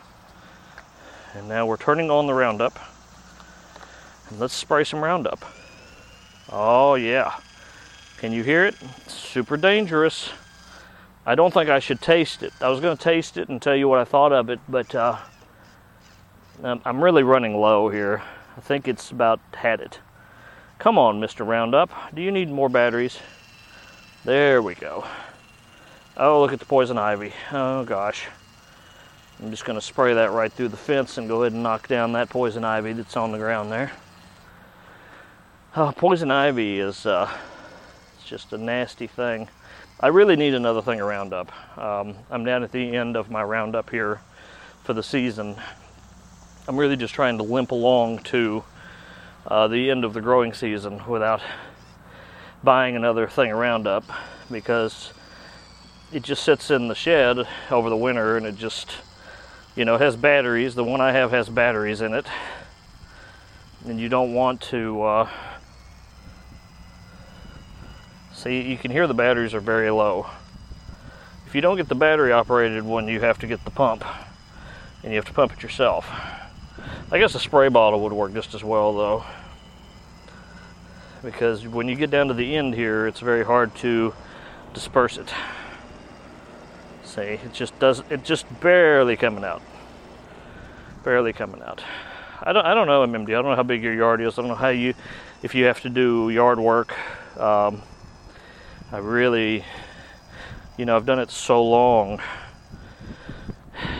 And 1.34 1.48
now 1.48 1.66
we're 1.66 1.76
turning 1.76 2.10
on 2.10 2.26
the 2.26 2.34
Roundup. 2.34 2.78
And 4.28 4.40
let's 4.40 4.54
spray 4.54 4.84
some 4.84 5.04
Roundup. 5.04 5.44
Oh 6.50 6.94
yeah. 6.94 7.38
Can 8.18 8.32
you 8.32 8.42
hear 8.42 8.64
it? 8.64 8.74
It's 9.04 9.14
super 9.14 9.56
dangerous. 9.56 10.30
I 11.24 11.34
don't 11.36 11.54
think 11.54 11.70
I 11.70 11.78
should 11.78 12.00
taste 12.00 12.42
it. 12.42 12.52
I 12.60 12.68
was 12.68 12.80
going 12.80 12.96
to 12.96 13.02
taste 13.02 13.36
it 13.36 13.48
and 13.48 13.62
tell 13.62 13.76
you 13.76 13.86
what 13.86 14.00
I 14.00 14.04
thought 14.04 14.32
of 14.32 14.50
it, 14.50 14.58
but 14.68 14.92
uh, 14.94 15.18
I'm 16.64 16.80
I'm 16.84 17.02
really 17.02 17.22
running 17.22 17.56
low 17.56 17.88
here. 17.88 18.22
I 18.56 18.60
think 18.60 18.88
it's 18.88 19.10
about 19.10 19.40
had 19.54 19.80
it. 19.80 20.00
Come 20.78 20.98
on, 20.98 21.20
Mr. 21.20 21.46
Roundup. 21.46 21.90
Do 22.14 22.22
you 22.22 22.30
need 22.30 22.50
more 22.50 22.68
batteries? 22.68 23.18
There 24.24 24.62
we 24.62 24.74
go. 24.74 25.04
Oh, 26.16 26.40
look 26.40 26.52
at 26.52 26.58
the 26.58 26.66
poison 26.66 26.98
ivy. 26.98 27.32
Oh, 27.52 27.84
gosh. 27.84 28.26
I'm 29.42 29.50
just 29.50 29.64
going 29.64 29.78
to 29.78 29.84
spray 29.84 30.14
that 30.14 30.30
right 30.30 30.52
through 30.52 30.68
the 30.68 30.76
fence 30.76 31.18
and 31.18 31.26
go 31.26 31.42
ahead 31.42 31.52
and 31.52 31.62
knock 31.62 31.88
down 31.88 32.12
that 32.12 32.30
poison 32.30 32.64
ivy 32.64 32.92
that's 32.92 33.16
on 33.16 33.32
the 33.32 33.38
ground 33.38 33.72
there. 33.72 33.90
Oh, 35.74 35.92
poison 35.96 36.30
ivy 36.30 36.78
is 36.80 37.06
uh, 37.06 37.30
it's 38.14 38.28
just 38.28 38.52
a 38.52 38.58
nasty 38.58 39.06
thing. 39.06 39.48
I 39.98 40.08
really 40.08 40.36
need 40.36 40.54
another 40.54 40.82
thing 40.82 41.00
of 41.00 41.06
Roundup. 41.06 41.50
Um, 41.78 42.14
I'm 42.30 42.44
down 42.44 42.62
at 42.62 42.72
the 42.72 42.96
end 42.96 43.16
of 43.16 43.30
my 43.30 43.42
Roundup 43.42 43.88
here 43.88 44.20
for 44.84 44.92
the 44.92 45.02
season. 45.02 45.56
I'm 46.68 46.76
really 46.76 46.96
just 46.96 47.14
trying 47.14 47.38
to 47.38 47.44
limp 47.44 47.70
along 47.70 48.18
to 48.24 48.62
uh, 49.46 49.68
the 49.68 49.90
end 49.90 50.04
of 50.04 50.12
the 50.12 50.20
growing 50.20 50.52
season 50.52 51.06
without 51.06 51.40
buying 52.62 52.94
another 52.94 53.26
thing 53.26 53.50
Roundup 53.50 54.04
because 54.50 55.12
it 56.12 56.22
just 56.22 56.44
sits 56.44 56.70
in 56.70 56.88
the 56.88 56.94
shed 56.94 57.46
over 57.70 57.88
the 57.88 57.96
winter 57.96 58.36
and 58.36 58.46
it 58.46 58.56
just, 58.56 58.90
you 59.74 59.84
know, 59.84 59.98
has 59.98 60.14
batteries. 60.14 60.74
The 60.74 60.84
one 60.84 61.00
I 61.00 61.12
have 61.12 61.30
has 61.30 61.48
batteries 61.48 62.00
in 62.00 62.14
it. 62.14 62.26
and 63.86 63.98
you 63.98 64.08
don't 64.08 64.32
want 64.32 64.60
to. 64.60 65.02
Uh, 65.02 65.28
see, 68.32 68.60
you 68.62 68.76
can 68.76 68.90
hear 68.90 69.06
the 69.06 69.14
batteries 69.14 69.54
are 69.54 69.60
very 69.60 69.90
low. 69.90 70.26
If 71.46 71.54
you 71.54 71.60
don't 71.60 71.76
get 71.76 71.88
the 71.88 71.94
battery 71.94 72.32
operated 72.32 72.82
one, 72.84 73.08
you 73.08 73.20
have 73.20 73.38
to 73.40 73.46
get 73.46 73.64
the 73.64 73.70
pump, 73.70 74.04
and 75.02 75.12
you 75.12 75.16
have 75.16 75.26
to 75.26 75.32
pump 75.32 75.52
it 75.52 75.62
yourself. 75.62 76.08
I 77.10 77.18
guess 77.18 77.34
a 77.34 77.40
spray 77.40 77.68
bottle 77.68 78.00
would 78.00 78.12
work 78.12 78.32
just 78.32 78.54
as 78.54 78.64
well, 78.64 78.92
though, 78.94 79.24
because 81.22 81.66
when 81.66 81.88
you 81.88 81.94
get 81.94 82.10
down 82.10 82.28
to 82.28 82.34
the 82.34 82.56
end 82.56 82.74
here, 82.74 83.06
it's 83.06 83.20
very 83.20 83.44
hard 83.44 83.74
to 83.76 84.14
disperse 84.74 85.18
it. 85.18 85.32
See, 87.04 87.20
it 87.20 87.52
just 87.52 87.78
does. 87.78 88.02
It 88.08 88.24
just 88.24 88.46
barely 88.60 89.16
coming 89.16 89.44
out. 89.44 89.60
Barely 91.04 91.32
coming 91.32 91.60
out. 91.62 91.82
I 92.42 92.52
don't. 92.54 92.64
I 92.64 92.72
don't 92.72 92.86
know 92.86 93.06
MMD. 93.06 93.28
I 93.28 93.32
don't 93.32 93.44
know 93.44 93.56
how 93.56 93.62
big 93.62 93.82
your 93.82 93.92
yard 93.92 94.22
is. 94.22 94.38
I 94.38 94.42
don't 94.42 94.48
know 94.48 94.54
how 94.54 94.70
you, 94.70 94.94
if 95.42 95.54
you 95.54 95.64
have 95.66 95.80
to 95.82 95.90
do 95.90 96.30
yard 96.30 96.58
work. 96.58 96.94
Um, 97.38 97.82
I 98.90 98.98
really, 98.98 99.64
you 100.78 100.86
know, 100.86 100.96
I've 100.96 101.04
done 101.04 101.18
it 101.18 101.30
so 101.30 101.62
long. 101.62 102.20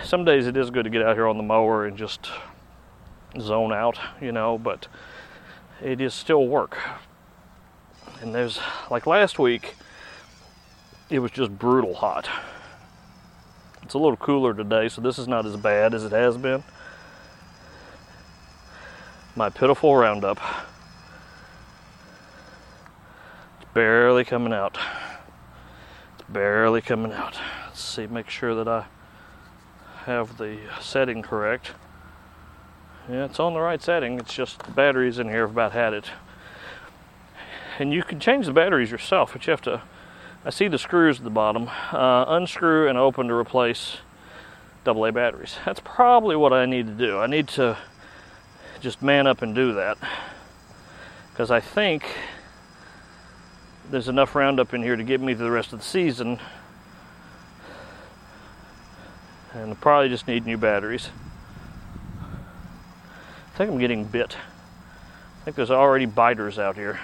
Some 0.05 0.25
days 0.25 0.47
it 0.47 0.57
is 0.57 0.71
good 0.71 0.85
to 0.85 0.91
get 0.91 1.03
out 1.03 1.17
here 1.17 1.27
on 1.27 1.37
the 1.37 1.43
mower 1.43 1.87
and 1.87 1.97
just 1.97 2.31
zone 3.41 3.73
out, 3.73 3.99
you 4.21 4.33
know, 4.33 4.59
but 4.59 4.89
it 5.83 6.01
is 6.01 6.15
still 6.15 6.47
work. 6.47 6.79
And 8.21 8.35
there's 8.35 8.59
like 8.91 9.07
last 9.07 9.39
week, 9.39 9.75
it 11.11 11.19
was 11.19 11.31
just 11.31 11.59
brutal 11.59 11.95
hot. 11.95 12.29
It's 13.83 13.95
a 13.95 13.99
little 13.99 14.17
cooler 14.17 14.55
today, 14.55 14.89
so 14.89 15.01
this 15.01 15.19
is 15.19 15.27
not 15.27 15.45
as 15.45 15.57
bad 15.57 15.93
as 15.93 16.05
it 16.05 16.13
has 16.13 16.37
been. 16.37 16.63
My 19.35 19.51
pitiful 19.51 19.97
roundup. 19.97 20.41
It's 23.61 23.71
barely 23.75 24.25
coming 24.25 24.53
out. 24.53 24.79
It's 26.15 26.29
barely 26.29 26.81
coming 26.81 27.13
out. 27.13 27.39
Let's 27.67 27.83
see, 27.83 28.07
make 28.07 28.31
sure 28.31 28.55
that 28.55 28.69
I 28.69 28.87
have 30.05 30.39
the 30.39 30.59
setting 30.81 31.23
correct. 31.23 31.73
Yeah, 33.09 33.25
it's 33.25 33.41
on 33.41 33.55
the 33.55 33.61
right 33.61 33.83
setting. 33.83 34.21
It's 34.21 34.33
just 34.33 34.63
the 34.63 34.71
batteries 34.71 35.19
in 35.19 35.29
here 35.29 35.41
have 35.41 35.51
about 35.51 35.73
had 35.73 35.93
it. 35.93 36.11
And 37.81 37.93
you 37.93 38.05
can 38.05 38.21
change 38.21 38.47
the 38.47 38.53
batteries 38.53 38.93
yourself, 38.93 39.33
but 39.33 39.45
you 39.45 39.51
have 39.51 39.63
to. 39.63 39.83
I 40.45 40.51
see 40.51 40.69
the 40.69 40.79
screws 40.79 41.19
at 41.19 41.25
the 41.25 41.31
bottom. 41.31 41.69
Uh, 41.91 42.25
unscrew 42.29 42.89
and 42.89 42.97
open 42.97 43.27
to 43.27 43.35
replace 43.35 43.97
AA 44.87 45.11
batteries. 45.11 45.57
That's 45.65 45.81
probably 45.81 46.37
what 46.37 46.53
I 46.53 46.65
need 46.65 46.87
to 46.87 46.93
do. 46.93 47.19
I 47.19 47.27
need 47.27 47.49
to 47.49 47.77
just 48.81 49.03
man 49.03 49.27
up 49.27 49.43
and 49.43 49.53
do 49.53 49.75
that. 49.75 49.99
Because 51.33 51.51
I 51.51 51.59
think 51.59 52.05
there's 53.91 54.09
enough 54.09 54.37
Roundup 54.37 54.75
in 54.75 54.83
here 54.83 54.95
to 54.95 55.03
get 55.03 55.21
me 55.21 55.35
through 55.35 55.47
the 55.47 55.51
rest 55.51 55.73
of 55.73 55.81
the 55.81 55.85
season. 55.85 56.39
And 59.53 59.73
I 59.73 59.75
probably 59.75 60.09
just 60.09 60.29
need 60.29 60.47
new 60.47 60.57
batteries. 60.57 61.09
I 63.53 63.57
think 63.59 63.71
I'm 63.71 63.79
getting 63.79 64.05
bit. 64.05 64.37
I 64.39 65.45
think 65.45 65.57
there's 65.57 65.71
already 65.71 66.07
biters 66.07 66.59
out 66.59 66.75
here. 66.75 66.99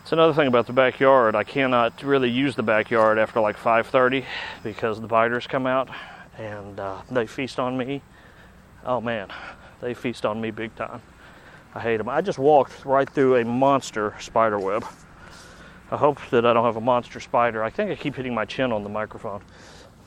It's 0.00 0.12
another 0.12 0.32
thing 0.32 0.48
about 0.48 0.66
the 0.66 0.72
backyard. 0.72 1.36
I 1.36 1.44
cannot 1.44 2.02
really 2.02 2.30
use 2.30 2.56
the 2.56 2.62
backyard 2.62 3.18
after 3.18 3.38
like 3.38 3.58
5:30 3.58 4.24
because 4.62 4.98
the 4.98 5.06
biters 5.06 5.46
come 5.46 5.66
out 5.66 5.90
and 6.38 6.80
uh, 6.80 7.02
they 7.10 7.26
feast 7.26 7.58
on 7.58 7.76
me. 7.76 8.00
Oh 8.86 9.02
man, 9.02 9.28
they 9.82 9.92
feast 9.92 10.24
on 10.24 10.40
me 10.40 10.50
big 10.50 10.74
time. 10.74 11.02
I 11.74 11.80
hate 11.80 11.98
them. 11.98 12.08
I 12.08 12.22
just 12.22 12.38
walked 12.38 12.86
right 12.86 13.08
through 13.08 13.36
a 13.36 13.44
monster 13.44 14.14
spider 14.20 14.58
web. 14.58 14.86
I 15.90 15.98
hope 15.98 16.18
that 16.30 16.46
I 16.46 16.54
don't 16.54 16.64
have 16.64 16.76
a 16.76 16.80
monster 16.80 17.20
spider. 17.20 17.62
I 17.62 17.68
think 17.68 17.90
I 17.90 17.94
keep 17.94 18.14
hitting 18.14 18.34
my 18.34 18.46
chin 18.46 18.72
on 18.72 18.84
the 18.84 18.88
microphone. 18.88 19.42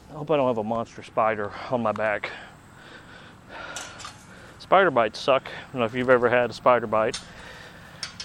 I 0.09 0.13
hope 0.13 0.31
I 0.31 0.37
don't 0.37 0.47
have 0.47 0.57
a 0.57 0.63
monster 0.63 1.03
spider 1.03 1.51
on 1.69 1.83
my 1.83 1.91
back. 1.91 2.31
Spider 4.63 4.91
bites 4.91 5.19
suck. 5.19 5.43
I 5.45 5.71
don't 5.73 5.79
know 5.79 5.85
if 5.85 5.93
you've 5.93 6.09
ever 6.09 6.29
had 6.29 6.49
a 6.49 6.53
spider 6.53 6.87
bite. 6.87 7.19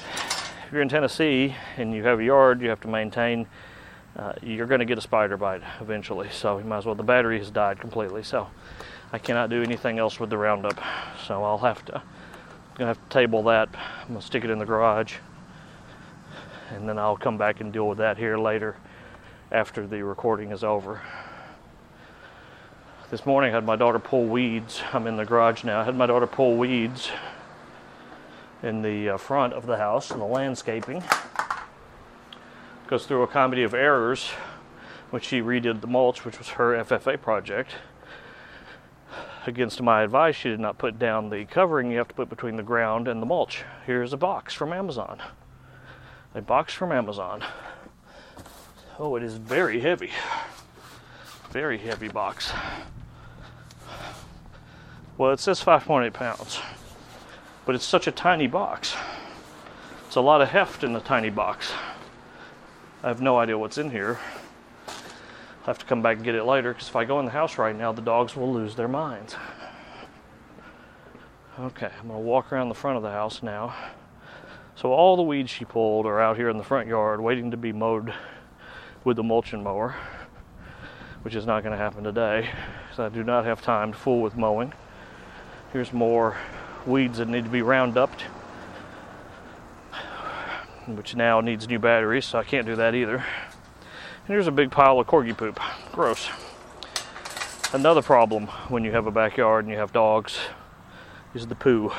If 0.04 0.68
you're 0.71 0.83
in 0.83 0.88
Tennessee 0.88 1.57
and 1.76 1.92
you 1.92 2.04
have 2.04 2.21
a 2.21 2.25
yard, 2.25 2.62
you 2.62 2.68
have 2.68 2.80
to 2.83 2.88
maintain. 2.88 3.49
Uh, 4.16 4.35
you're 4.40 4.68
going 4.68 4.78
to 4.78 4.85
get 4.85 4.97
a 4.97 5.00
spider 5.00 5.37
bite 5.37 5.62
eventually, 5.80 6.28
so 6.30 6.59
you 6.59 6.64
might 6.64 6.78
as 6.78 6.87
well. 6.87 6.95
The 6.95 7.02
battery 7.02 7.38
has 7.38 7.50
died 7.50 7.80
completely, 7.80 8.23
so 8.23 8.47
I 9.12 9.18
cannot 9.18 9.50
do 9.50 9.64
anything 9.64 9.99
else 9.99 10.21
with 10.21 10.30
the 10.30 10.38
Roundup. 10.38 10.80
So 11.26 11.42
I'll 11.42 11.59
have 11.59 11.85
to. 11.87 11.97
I'm 11.97 12.02
gonna 12.76 12.87
have 12.87 13.02
to 13.02 13.09
table 13.11 13.42
that. 13.42 13.68
I'm 14.02 14.09
gonna 14.09 14.23
stick 14.23 14.45
it 14.45 14.50
in 14.50 14.61
the 14.61 14.64
garage, 14.64 15.16
and 16.71 16.88
then 16.88 17.00
I'll 17.00 17.16
come 17.16 17.37
back 17.37 17.61
and 17.61 17.73
deal 17.73 17.88
with 17.88 17.99
that 17.99 18.16
here 18.16 18.38
later, 18.38 18.76
after 19.50 19.88
the 19.88 20.04
recording 20.04 20.52
is 20.52 20.62
over. 20.62 21.02
This 23.10 23.24
morning 23.24 23.52
I 23.52 23.54
had 23.54 23.64
my 23.64 23.76
daughter 23.76 23.98
pull 23.98 24.26
weeds. 24.26 24.82
I'm 24.92 25.06
in 25.06 25.16
the 25.16 25.24
garage 25.24 25.64
now. 25.64 25.80
I 25.80 25.84
had 25.84 25.96
my 25.96 26.04
daughter 26.04 26.26
pull 26.26 26.58
weeds 26.58 27.08
in 28.62 28.82
the 28.82 29.08
uh, 29.08 29.16
front 29.16 29.54
of 29.54 29.64
the 29.64 29.78
house 29.78 30.10
in 30.10 30.18
the 30.18 30.26
landscaping. 30.26 31.02
Goes 32.86 33.06
through 33.06 33.22
a 33.22 33.26
comedy 33.26 33.62
of 33.62 33.72
errors 33.72 34.28
when 35.08 35.22
she 35.22 35.40
redid 35.40 35.80
the 35.80 35.86
mulch, 35.86 36.26
which 36.26 36.36
was 36.36 36.48
her 36.50 36.84
FFA 36.84 37.18
project. 37.18 37.76
Against 39.46 39.80
my 39.80 40.02
advice, 40.02 40.36
she 40.36 40.50
did 40.50 40.60
not 40.60 40.76
put 40.76 40.98
down 40.98 41.30
the 41.30 41.46
covering 41.46 41.90
you 41.90 41.96
have 41.96 42.08
to 42.08 42.14
put 42.14 42.28
between 42.28 42.56
the 42.56 42.62
ground 42.62 43.08
and 43.08 43.22
the 43.22 43.26
mulch. 43.26 43.64
Here's 43.86 44.12
a 44.12 44.18
box 44.18 44.52
from 44.52 44.70
Amazon. 44.70 45.22
A 46.34 46.42
box 46.42 46.74
from 46.74 46.92
Amazon. 46.92 47.42
Oh, 48.98 49.16
it 49.16 49.22
is 49.22 49.36
very 49.36 49.80
heavy. 49.80 50.10
Very 51.50 51.78
heavy 51.78 52.08
box. 52.08 52.52
Well, 55.18 55.32
it 55.32 55.40
says 55.40 55.60
5.8 55.60 56.12
pounds, 56.12 56.60
but 57.66 57.75
it's 57.75 57.84
such 57.84 58.06
a 58.06 58.12
tiny 58.12 58.46
box. 58.46 58.94
It's 60.06 60.14
a 60.14 60.20
lot 60.20 60.40
of 60.40 60.50
heft 60.50 60.84
in 60.84 60.92
the 60.92 61.00
tiny 61.00 61.28
box. 61.28 61.72
I 63.02 63.08
have 63.08 63.20
no 63.20 63.37
idea 63.37 63.58
what's 63.58 63.78
in 63.78 63.90
here. 63.90 64.20
I'll 64.87 65.64
have 65.64 65.78
to 65.78 65.87
come 65.87 66.02
back 66.02 66.18
and 66.18 66.25
get 66.25 66.37
it 66.37 66.44
later 66.44 66.72
because 66.72 66.88
if 66.88 66.94
I 66.94 67.04
go 67.04 67.18
in 67.18 67.25
the 67.25 67.32
house 67.32 67.58
right 67.58 67.75
now, 67.75 67.90
the 67.90 68.00
dogs 68.00 68.37
will 68.37 68.54
lose 68.54 68.76
their 68.76 68.87
minds. 68.87 69.34
Okay, 71.58 71.90
I'm 72.00 72.06
going 72.06 72.20
to 72.20 72.25
walk 72.25 72.52
around 72.52 72.68
the 72.68 72.76
front 72.76 72.96
of 72.96 73.02
the 73.02 73.10
house 73.10 73.42
now. 73.42 73.75
So, 74.76 74.92
all 74.92 75.16
the 75.16 75.25
weeds 75.25 75.50
she 75.50 75.64
pulled 75.64 76.06
are 76.06 76.20
out 76.20 76.37
here 76.37 76.48
in 76.48 76.58
the 76.58 76.62
front 76.62 76.87
yard 76.87 77.20
waiting 77.20 77.50
to 77.50 77.56
be 77.56 77.72
mowed 77.72 78.14
with 79.02 79.16
the 79.16 79.25
mulching 79.25 79.64
mower, 79.64 79.96
which 81.22 81.34
is 81.34 81.44
not 81.44 81.64
going 81.64 81.72
to 81.72 81.76
happen 81.76 82.04
today 82.04 82.48
because 82.84 83.00
I 83.00 83.08
do 83.08 83.25
not 83.25 83.44
have 83.46 83.60
time 83.60 83.90
to 83.90 83.98
fool 83.98 84.22
with 84.22 84.37
mowing. 84.37 84.72
Here's 85.70 85.92
more 85.92 86.38
weeds 86.87 87.18
that 87.18 87.28
need 87.28 87.44
to 87.44 87.50
be 87.50 87.60
round 87.60 87.98
upped, 87.98 88.22
which 90.87 91.14
now 91.14 91.42
needs 91.42 91.68
new 91.68 91.78
batteries, 91.78 92.25
so 92.25 92.38
I 92.38 92.44
can't 92.44 92.66
do 92.66 92.75
that 92.76 92.94
either. 92.94 93.16
And 93.16 93.25
here's 94.28 94.46
a 94.46 94.50
big 94.50 94.70
pile 94.70 94.98
of 94.98 95.06
corgi 95.06 95.37
poop. 95.37 95.60
Gross. 95.92 96.30
Another 97.75 98.00
problem 98.00 98.46
when 98.70 98.82
you 98.82 98.92
have 98.92 99.06
a 99.06 99.10
backyard 99.10 99.66
and 99.66 99.72
you 99.72 99.78
have 99.78 99.92
dogs 99.92 100.38
is 101.34 101.46
the 101.46 101.54
poo. 101.54 101.92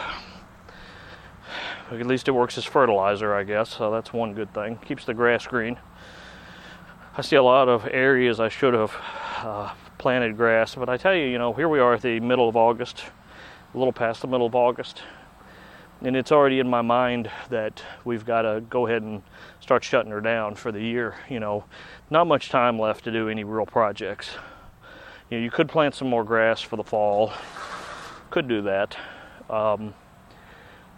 At 1.91 2.07
least 2.07 2.27
it 2.27 2.31
works 2.31 2.57
as 2.57 2.65
fertilizer, 2.65 3.35
I 3.35 3.43
guess, 3.43 3.69
so 3.77 3.91
that's 3.91 4.11
one 4.11 4.33
good 4.33 4.51
thing. 4.51 4.77
Keeps 4.77 5.05
the 5.05 5.13
grass 5.13 5.45
green. 5.45 5.77
I 7.15 7.21
see 7.21 7.35
a 7.35 7.43
lot 7.43 7.69
of 7.69 7.87
areas 7.91 8.39
I 8.39 8.49
should 8.49 8.73
have 8.73 8.95
uh, 9.43 9.73
planted 9.99 10.37
grass, 10.37 10.73
but 10.73 10.89
I 10.89 10.97
tell 10.97 11.13
you, 11.13 11.25
you 11.25 11.37
know, 11.37 11.53
here 11.53 11.69
we 11.69 11.79
are 11.79 11.93
at 11.93 12.01
the 12.01 12.19
middle 12.19 12.49
of 12.49 12.55
August, 12.55 13.03
a 13.73 13.77
little 13.77 13.93
past 13.93 14.21
the 14.21 14.27
middle 14.27 14.47
of 14.47 14.55
August, 14.55 15.03
and 16.01 16.15
it's 16.15 16.31
already 16.31 16.59
in 16.59 16.67
my 16.67 16.81
mind 16.81 17.29
that 17.49 17.83
we've 18.03 18.25
got 18.25 18.43
to 18.43 18.61
go 18.69 18.87
ahead 18.87 19.01
and 19.01 19.21
start 19.59 19.83
shutting 19.83 20.11
her 20.11 20.21
down 20.21 20.55
for 20.55 20.71
the 20.71 20.81
year. 20.81 21.15
You 21.29 21.39
know, 21.39 21.65
not 22.09 22.25
much 22.25 22.49
time 22.49 22.79
left 22.79 23.03
to 23.03 23.11
do 23.11 23.29
any 23.29 23.43
real 23.43 23.65
projects. 23.65 24.31
You 25.29 25.37
know, 25.37 25.43
you 25.43 25.51
could 25.51 25.69
plant 25.69 25.93
some 25.93 26.09
more 26.09 26.23
grass 26.23 26.61
for 26.61 26.77
the 26.77 26.83
fall, 26.83 27.31
could 28.31 28.47
do 28.47 28.63
that. 28.63 28.97
Um, 29.49 29.93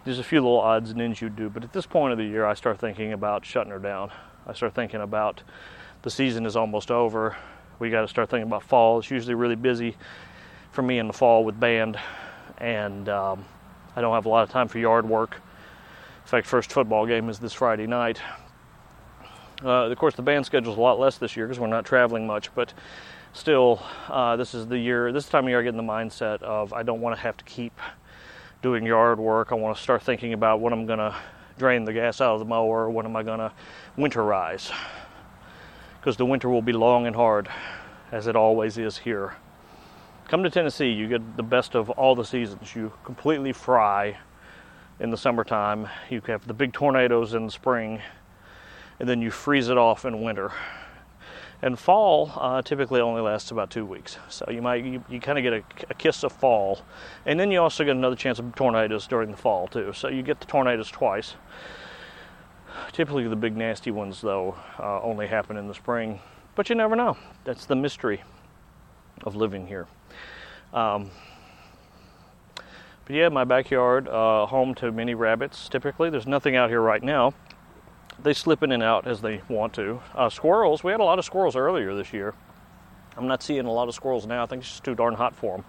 there's 0.05 0.19
a 0.19 0.23
few 0.23 0.39
little 0.39 0.59
odds 0.59 0.91
and 0.91 1.01
ends 1.01 1.21
you 1.21 1.29
do, 1.29 1.49
but 1.49 1.63
at 1.63 1.73
this 1.73 1.85
point 1.85 2.11
of 2.11 2.17
the 2.17 2.23
year, 2.23 2.45
I 2.45 2.53
start 2.53 2.79
thinking 2.79 3.13
about 3.13 3.45
shutting 3.45 3.71
her 3.71 3.79
down. 3.79 4.11
I 4.47 4.53
start 4.53 4.73
thinking 4.73 5.01
about 5.01 5.43
the 6.01 6.09
season 6.09 6.45
is 6.45 6.55
almost 6.55 6.89
over. 6.89 7.35
We 7.79 7.89
got 7.89 8.01
to 8.01 8.07
start 8.07 8.29
thinking 8.29 8.47
about 8.47 8.63
fall. 8.63 8.99
It's 8.99 9.11
usually 9.11 9.35
really 9.35 9.55
busy 9.55 9.97
for 10.71 10.81
me 10.81 10.99
in 10.99 11.07
the 11.07 11.13
fall 11.13 11.43
with 11.43 11.59
band, 11.59 11.99
and 12.61 13.09
um, 13.09 13.43
I 13.95 14.01
don't 14.01 14.13
have 14.13 14.27
a 14.27 14.29
lot 14.29 14.43
of 14.43 14.49
time 14.49 14.67
for 14.67 14.77
yard 14.77 15.09
work. 15.09 15.35
In 15.35 16.27
fact, 16.27 16.47
first 16.47 16.71
football 16.71 17.05
game 17.07 17.27
is 17.27 17.39
this 17.39 17.53
Friday 17.53 17.87
night. 17.87 18.21
Uh, 19.63 19.89
of 19.89 19.97
course, 19.97 20.15
the 20.15 20.21
band 20.21 20.45
schedule 20.45 20.71
is 20.71 20.77
a 20.77 20.81
lot 20.81 20.99
less 20.99 21.17
this 21.17 21.35
year 21.35 21.47
because 21.47 21.59
we're 21.59 21.67
not 21.67 21.85
traveling 21.85 22.25
much, 22.25 22.53
but 22.53 22.73
still, 23.33 23.81
uh, 24.07 24.35
this 24.35 24.53
is 24.53 24.67
the 24.67 24.77
year, 24.77 25.11
this 25.11 25.27
time 25.27 25.45
of 25.45 25.49
year, 25.49 25.59
I 25.59 25.63
get 25.63 25.69
in 25.69 25.77
the 25.77 25.83
mindset 25.83 26.41
of 26.43 26.71
I 26.71 26.83
don't 26.83 27.01
want 27.01 27.15
to 27.15 27.21
have 27.21 27.35
to 27.37 27.43
keep 27.45 27.77
doing 28.61 28.85
yard 28.85 29.19
work. 29.19 29.51
I 29.51 29.55
want 29.55 29.75
to 29.75 29.81
start 29.81 30.03
thinking 30.03 30.33
about 30.33 30.61
when 30.61 30.71
I'm 30.71 30.85
going 30.85 30.99
to 30.99 31.15
drain 31.57 31.83
the 31.83 31.93
gas 31.93 32.21
out 32.21 32.33
of 32.33 32.39
the 32.39 32.45
mower, 32.45 32.89
when 32.89 33.05
am 33.05 33.15
I 33.15 33.23
going 33.23 33.39
to 33.39 33.51
winterize. 33.97 34.71
Because 35.99 36.15
the 36.17 36.25
winter 36.25 36.49
will 36.49 36.61
be 36.61 36.73
long 36.73 37.07
and 37.07 37.15
hard, 37.15 37.49
as 38.11 38.27
it 38.27 38.35
always 38.35 38.77
is 38.77 38.99
here. 38.99 39.35
Come 40.31 40.43
to 40.43 40.49
Tennessee, 40.49 40.87
you 40.87 41.09
get 41.09 41.35
the 41.35 41.43
best 41.43 41.75
of 41.75 41.89
all 41.89 42.15
the 42.15 42.23
seasons. 42.23 42.73
You 42.73 42.93
completely 43.03 43.51
fry 43.51 44.17
in 45.01 45.09
the 45.09 45.17
summertime, 45.17 45.89
you 46.09 46.21
have 46.27 46.47
the 46.47 46.53
big 46.53 46.71
tornadoes 46.71 47.33
in 47.33 47.47
the 47.47 47.51
spring, 47.51 48.01
and 49.01 49.09
then 49.09 49.21
you 49.21 49.29
freeze 49.29 49.67
it 49.67 49.77
off 49.77 50.05
in 50.05 50.21
winter. 50.21 50.53
And 51.61 51.77
fall 51.77 52.31
uh, 52.37 52.61
typically 52.61 53.01
only 53.01 53.19
lasts 53.19 53.51
about 53.51 53.71
two 53.71 53.85
weeks, 53.85 54.19
so 54.29 54.45
you 54.49 54.61
might 54.61 54.85
you, 54.85 55.03
you 55.09 55.19
kind 55.19 55.37
of 55.37 55.43
get 55.43 55.51
a, 55.51 55.63
a 55.89 55.93
kiss 55.95 56.23
of 56.23 56.31
fall, 56.31 56.79
and 57.25 57.37
then 57.37 57.51
you 57.51 57.59
also 57.59 57.83
get 57.83 57.97
another 57.97 58.15
chance 58.15 58.39
of 58.39 58.55
tornadoes 58.55 59.07
during 59.07 59.31
the 59.31 59.37
fall 59.37 59.67
too. 59.67 59.91
So 59.91 60.07
you 60.07 60.23
get 60.23 60.39
the 60.39 60.45
tornadoes 60.45 60.89
twice. 60.89 61.35
Typically, 62.93 63.27
the 63.27 63.35
big 63.35 63.57
nasty 63.57 63.91
ones 63.91 64.21
though 64.21 64.55
uh, 64.79 65.01
only 65.01 65.27
happen 65.27 65.57
in 65.57 65.67
the 65.67 65.75
spring, 65.75 66.21
but 66.55 66.69
you 66.69 66.75
never 66.75 66.95
know. 66.95 67.17
That's 67.43 67.65
the 67.65 67.75
mystery 67.75 68.23
of 69.25 69.35
living 69.35 69.67
here. 69.67 69.87
Um, 70.73 71.11
but 73.05 73.15
yeah, 73.15 73.29
my 73.29 73.43
backyard, 73.43 74.07
uh, 74.07 74.45
home 74.45 74.73
to 74.75 74.91
many 74.91 75.15
rabbits. 75.15 75.67
Typically, 75.67 76.09
there's 76.09 76.27
nothing 76.27 76.55
out 76.55 76.69
here 76.69 76.81
right 76.81 77.03
now. 77.03 77.33
They 78.23 78.33
slip 78.33 78.63
in 78.63 78.71
and 78.71 78.83
out 78.83 79.07
as 79.07 79.21
they 79.21 79.41
want 79.49 79.73
to. 79.73 80.01
Uh, 80.13 80.29
squirrels, 80.29 80.83
we 80.83 80.91
had 80.91 81.01
a 81.01 81.03
lot 81.03 81.19
of 81.19 81.25
squirrels 81.25 81.55
earlier 81.55 81.95
this 81.95 82.13
year. 82.13 82.33
I'm 83.17 83.27
not 83.27 83.43
seeing 83.43 83.65
a 83.65 83.71
lot 83.71 83.87
of 83.87 83.95
squirrels 83.95 84.25
now. 84.25 84.43
I 84.43 84.45
think 84.45 84.61
it's 84.61 84.69
just 84.69 84.83
too 84.83 84.95
darn 84.95 85.15
hot 85.15 85.35
for 85.35 85.57
them. 85.57 85.65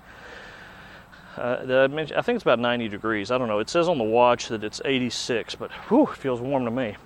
Uh, 1.36 1.64
the, 1.64 2.12
I 2.16 2.22
think 2.22 2.36
it's 2.36 2.44
about 2.44 2.58
90 2.58 2.88
degrees. 2.88 3.30
I 3.30 3.38
don't 3.38 3.48
know. 3.48 3.58
It 3.58 3.70
says 3.70 3.88
on 3.88 3.98
the 3.98 4.04
watch 4.04 4.48
that 4.48 4.62
it's 4.62 4.82
86, 4.84 5.54
but 5.54 5.70
whew, 5.88 6.08
it 6.08 6.16
feels 6.16 6.40
warm 6.40 6.64
to 6.66 6.70
me. 6.70 6.96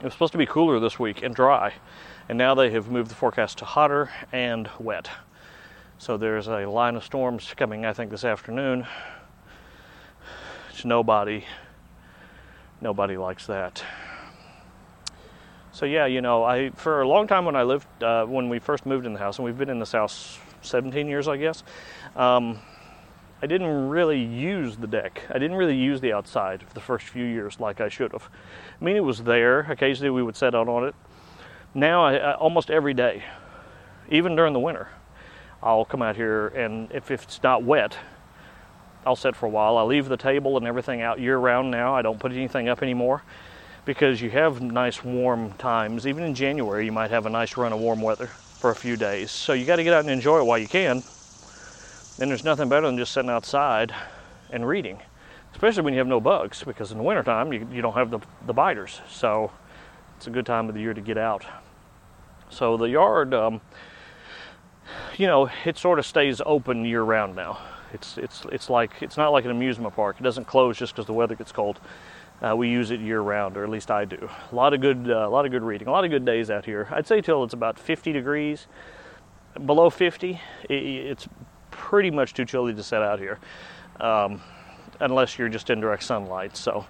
It 0.00 0.04
was 0.04 0.14
supposed 0.14 0.32
to 0.32 0.38
be 0.38 0.46
cooler 0.46 0.80
this 0.80 0.98
week 0.98 1.22
and 1.22 1.34
dry, 1.34 1.74
and 2.28 2.36
now 2.36 2.54
they 2.54 2.70
have 2.70 2.90
moved 2.90 3.10
the 3.10 3.14
forecast 3.14 3.58
to 3.58 3.64
hotter 3.64 4.10
and 4.32 4.68
wet. 4.80 5.10
So 6.02 6.16
there's 6.16 6.48
a 6.48 6.66
line 6.66 6.96
of 6.96 7.04
storms 7.04 7.54
coming, 7.56 7.86
I 7.86 7.92
think, 7.92 8.10
this 8.10 8.24
afternoon. 8.24 8.88
It's 10.70 10.84
nobody, 10.84 11.44
nobody 12.80 13.16
likes 13.16 13.46
that. 13.46 13.84
So 15.70 15.86
yeah, 15.86 16.06
you 16.06 16.20
know, 16.20 16.42
I 16.42 16.70
for 16.70 17.02
a 17.02 17.06
long 17.06 17.28
time 17.28 17.44
when 17.44 17.54
I 17.54 17.62
lived, 17.62 17.86
uh, 18.02 18.24
when 18.24 18.48
we 18.48 18.58
first 18.58 18.84
moved 18.84 19.06
in 19.06 19.12
the 19.12 19.20
house, 19.20 19.38
and 19.38 19.44
we've 19.44 19.56
been 19.56 19.70
in 19.70 19.78
this 19.78 19.92
house 19.92 20.40
17 20.62 21.06
years, 21.06 21.28
I 21.28 21.36
guess. 21.36 21.62
Um, 22.16 22.58
I 23.40 23.46
didn't 23.46 23.88
really 23.88 24.24
use 24.24 24.76
the 24.76 24.88
deck. 24.88 25.22
I 25.30 25.34
didn't 25.34 25.56
really 25.56 25.76
use 25.76 26.00
the 26.00 26.12
outside 26.14 26.64
for 26.64 26.74
the 26.74 26.80
first 26.80 27.06
few 27.06 27.26
years 27.26 27.60
like 27.60 27.80
I 27.80 27.88
should 27.88 28.10
have. 28.10 28.28
I 28.80 28.84
mean, 28.84 28.96
it 28.96 29.04
was 29.04 29.22
there. 29.22 29.60
Occasionally, 29.70 30.10
we 30.10 30.24
would 30.24 30.34
set 30.34 30.52
out 30.52 30.66
on 30.66 30.82
it. 30.82 30.96
Now, 31.74 32.04
I, 32.04 32.16
I, 32.16 32.34
almost 32.34 32.72
every 32.72 32.92
day, 32.92 33.22
even 34.10 34.34
during 34.34 34.52
the 34.52 34.58
winter, 34.58 34.88
I'll 35.62 35.84
come 35.84 36.02
out 36.02 36.16
here 36.16 36.48
and 36.48 36.90
if, 36.92 37.10
if 37.10 37.24
it's 37.24 37.42
not 37.42 37.62
wet, 37.62 37.96
I'll 39.06 39.16
sit 39.16 39.34
for 39.34 39.46
a 39.46 39.48
while. 39.48 39.78
I 39.78 39.82
leave 39.82 40.08
the 40.08 40.16
table 40.16 40.56
and 40.56 40.66
everything 40.66 41.02
out 41.02 41.20
year 41.20 41.36
round 41.36 41.70
now. 41.70 41.94
I 41.94 42.02
don't 42.02 42.20
put 42.20 42.32
anything 42.32 42.68
up 42.68 42.82
anymore 42.82 43.22
because 43.84 44.20
you 44.20 44.30
have 44.30 44.60
nice 44.60 45.02
warm 45.02 45.52
times. 45.54 46.06
Even 46.06 46.24
in 46.24 46.34
January, 46.34 46.84
you 46.84 46.92
might 46.92 47.10
have 47.10 47.26
a 47.26 47.30
nice 47.30 47.56
run 47.56 47.72
of 47.72 47.80
warm 47.80 48.00
weather 48.00 48.26
for 48.26 48.70
a 48.70 48.74
few 48.76 48.96
days. 48.96 49.30
So 49.30 49.54
you 49.54 49.64
got 49.64 49.76
to 49.76 49.84
get 49.84 49.92
out 49.92 50.00
and 50.00 50.10
enjoy 50.10 50.38
it 50.38 50.44
while 50.44 50.58
you 50.58 50.68
can. 50.68 51.02
And 52.20 52.30
there's 52.30 52.44
nothing 52.44 52.68
better 52.68 52.86
than 52.86 52.96
just 52.96 53.12
sitting 53.12 53.30
outside 53.30 53.92
and 54.50 54.66
reading, 54.66 55.00
especially 55.52 55.82
when 55.82 55.94
you 55.94 55.98
have 55.98 56.06
no 56.06 56.20
bugs 56.20 56.62
because 56.62 56.92
in 56.92 56.98
the 56.98 57.04
wintertime, 57.04 57.52
you, 57.52 57.66
you 57.72 57.82
don't 57.82 57.94
have 57.94 58.10
the, 58.10 58.20
the 58.46 58.52
biters. 58.52 59.00
So 59.08 59.50
it's 60.16 60.26
a 60.28 60.30
good 60.30 60.46
time 60.46 60.68
of 60.68 60.74
the 60.74 60.80
year 60.80 60.94
to 60.94 61.00
get 61.00 61.18
out. 61.18 61.44
So 62.50 62.76
the 62.76 62.88
yard, 62.88 63.34
um, 63.34 63.60
you 65.16 65.26
know, 65.26 65.50
it 65.64 65.78
sort 65.78 65.98
of 65.98 66.06
stays 66.06 66.40
open 66.44 66.84
year 66.84 67.02
round 67.02 67.36
now. 67.36 67.58
It's 67.92 68.16
it's 68.16 68.44
it's 68.50 68.70
like 68.70 68.90
it's 69.00 69.16
not 69.16 69.32
like 69.32 69.44
an 69.44 69.50
amusement 69.50 69.94
park. 69.94 70.16
It 70.18 70.22
doesn't 70.22 70.46
close 70.46 70.78
just 70.78 70.94
because 70.94 71.06
the 71.06 71.12
weather 71.12 71.34
gets 71.34 71.52
cold. 71.52 71.80
Uh, 72.42 72.56
we 72.56 72.68
use 72.68 72.90
it 72.90 72.98
year 72.98 73.20
round, 73.20 73.56
or 73.56 73.62
at 73.62 73.70
least 73.70 73.90
I 73.90 74.04
do. 74.04 74.28
A 74.50 74.54
lot 74.54 74.74
of 74.74 74.80
good, 74.80 75.08
uh, 75.08 75.28
a 75.28 75.30
lot 75.30 75.44
of 75.44 75.52
good 75.52 75.62
reading, 75.62 75.86
a 75.86 75.92
lot 75.92 76.04
of 76.04 76.10
good 76.10 76.24
days 76.24 76.50
out 76.50 76.64
here. 76.64 76.88
I'd 76.90 77.06
say 77.06 77.20
till 77.20 77.44
it's 77.44 77.54
about 77.54 77.78
50 77.78 78.12
degrees. 78.12 78.66
Below 79.64 79.90
50, 79.90 80.40
it, 80.68 80.72
it's 80.72 81.28
pretty 81.70 82.10
much 82.10 82.34
too 82.34 82.44
chilly 82.44 82.74
to 82.74 82.82
sit 82.82 83.00
out 83.00 83.20
here, 83.20 83.38
um, 84.00 84.40
unless 84.98 85.38
you're 85.38 85.48
just 85.48 85.70
in 85.70 85.80
direct 85.80 86.02
sunlight. 86.02 86.56
So, 86.56 86.84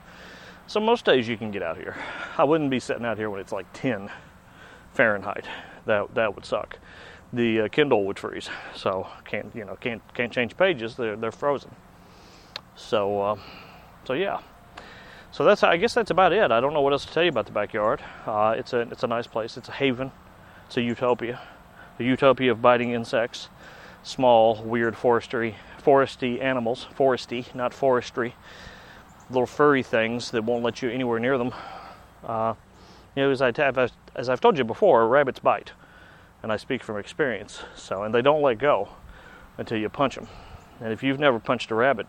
so 0.67 0.81
most 0.81 1.05
days 1.05 1.29
you 1.29 1.37
can 1.37 1.51
get 1.51 1.63
out 1.63 1.77
here. 1.77 1.97
I 2.39 2.45
wouldn't 2.45 2.71
be 2.71 2.81
sitting 2.81 3.05
out 3.05 3.19
here 3.19 3.29
when 3.29 3.41
it's 3.41 3.53
like 3.53 3.67
10 3.75 4.11
Fahrenheit. 4.95 5.45
That 5.85 6.15
that 6.15 6.35
would 6.35 6.47
suck 6.47 6.79
the 7.33 7.63
uh, 7.63 7.69
Kindle 7.69 8.05
would 8.05 8.19
freeze. 8.19 8.49
So 8.75 9.07
can't 9.25 9.51
you 9.55 9.65
know 9.65 9.77
can't 9.77 10.03
can't 10.15 10.33
change 10.33 10.57
pages. 10.57 10.97
They're 10.97 11.17
they're 11.17 11.33
frozen. 11.33 11.71
So 12.77 13.21
uh, 13.21 13.37
so 14.05 14.13
yeah. 14.13 14.41
So 15.31 15.45
that's 15.45 15.63
I 15.63 15.77
guess 15.77 15.95
that's 15.95 16.11
about 16.11 16.33
it. 16.33 16.51
I 16.51 16.61
don't 16.61 16.75
know 16.75 16.83
what 16.83 16.93
else 16.93 17.07
to 17.07 17.13
tell 17.13 17.23
you 17.23 17.31
about 17.31 17.47
the 17.47 17.53
backyard. 17.53 18.03
Uh, 18.27 18.55
it's 18.57 18.73
a 18.73 18.81
it's 18.81 19.03
a 19.03 19.07
nice 19.07 19.27
place. 19.27 19.57
It's 19.57 19.69
a 19.69 19.73
haven. 19.73 20.13
It's 20.67 20.77
a 20.77 20.83
utopia. 20.83 21.41
A 21.99 22.03
utopia 22.03 22.53
of 22.53 22.63
biting 22.63 22.93
insects, 22.93 23.49
small 24.03 24.63
weird 24.63 24.97
forestry 24.97 25.57
foresty 25.83 26.41
animals, 26.41 26.87
foresty 26.97 27.53
not 27.55 27.75
forestry, 27.75 28.35
little 29.31 29.47
furry 29.47 29.83
things 29.83 30.31
that 30.31 30.45
won't 30.45 30.63
let 30.63 30.81
you 30.81 30.91
anywhere 30.91 31.19
near 31.19 31.37
them. 31.39 31.53
Uh, 32.25 32.55
you 33.17 33.23
know, 33.23 33.31
as, 33.31 33.43
I, 33.43 33.53
as 34.15 34.29
I've 34.29 34.41
told 34.41 34.57
you 34.57 34.65
before, 34.65 35.07
rabbits 35.09 35.41
bite 35.41 35.73
and 36.43 36.53
I 36.53 36.57
speak 36.57 36.83
from 36.83 36.99
experience. 36.99 37.63
So, 37.77 38.03
and 38.03 38.15
they 38.15 38.23
don't 38.23 38.43
let 38.43 38.59
go 38.59 38.89
until 39.59 39.79
you 39.79 39.89
punch 39.89 40.17
them. 40.17 40.29
And 40.81 40.93
if 40.93 41.03
you've 41.03 41.21
never 41.21 41.39
punched 41.39 41.71
a 41.71 41.75
rabbit, 41.75 42.07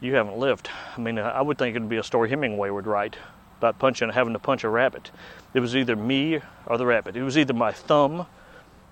you 0.00 0.14
haven't 0.14 0.38
lived. 0.38 0.70
I 0.96 1.00
mean, 1.00 1.18
I 1.18 1.40
would 1.42 1.58
think 1.58 1.76
it'd 1.76 1.88
be 1.88 1.98
a 1.98 2.02
story 2.02 2.30
Hemingway 2.30 2.70
would 2.70 2.86
write 2.86 3.16
about 3.58 3.78
punching, 3.78 4.10
having 4.10 4.32
to 4.32 4.38
punch 4.38 4.64
a 4.64 4.68
rabbit. 4.68 5.10
It 5.54 5.60
was 5.60 5.76
either 5.76 5.94
me 5.94 6.40
or 6.66 6.78
the 6.78 6.86
rabbit. 6.86 7.16
It 7.16 7.22
was 7.22 7.38
either 7.38 7.52
my 7.52 7.70
thumb 7.70 8.26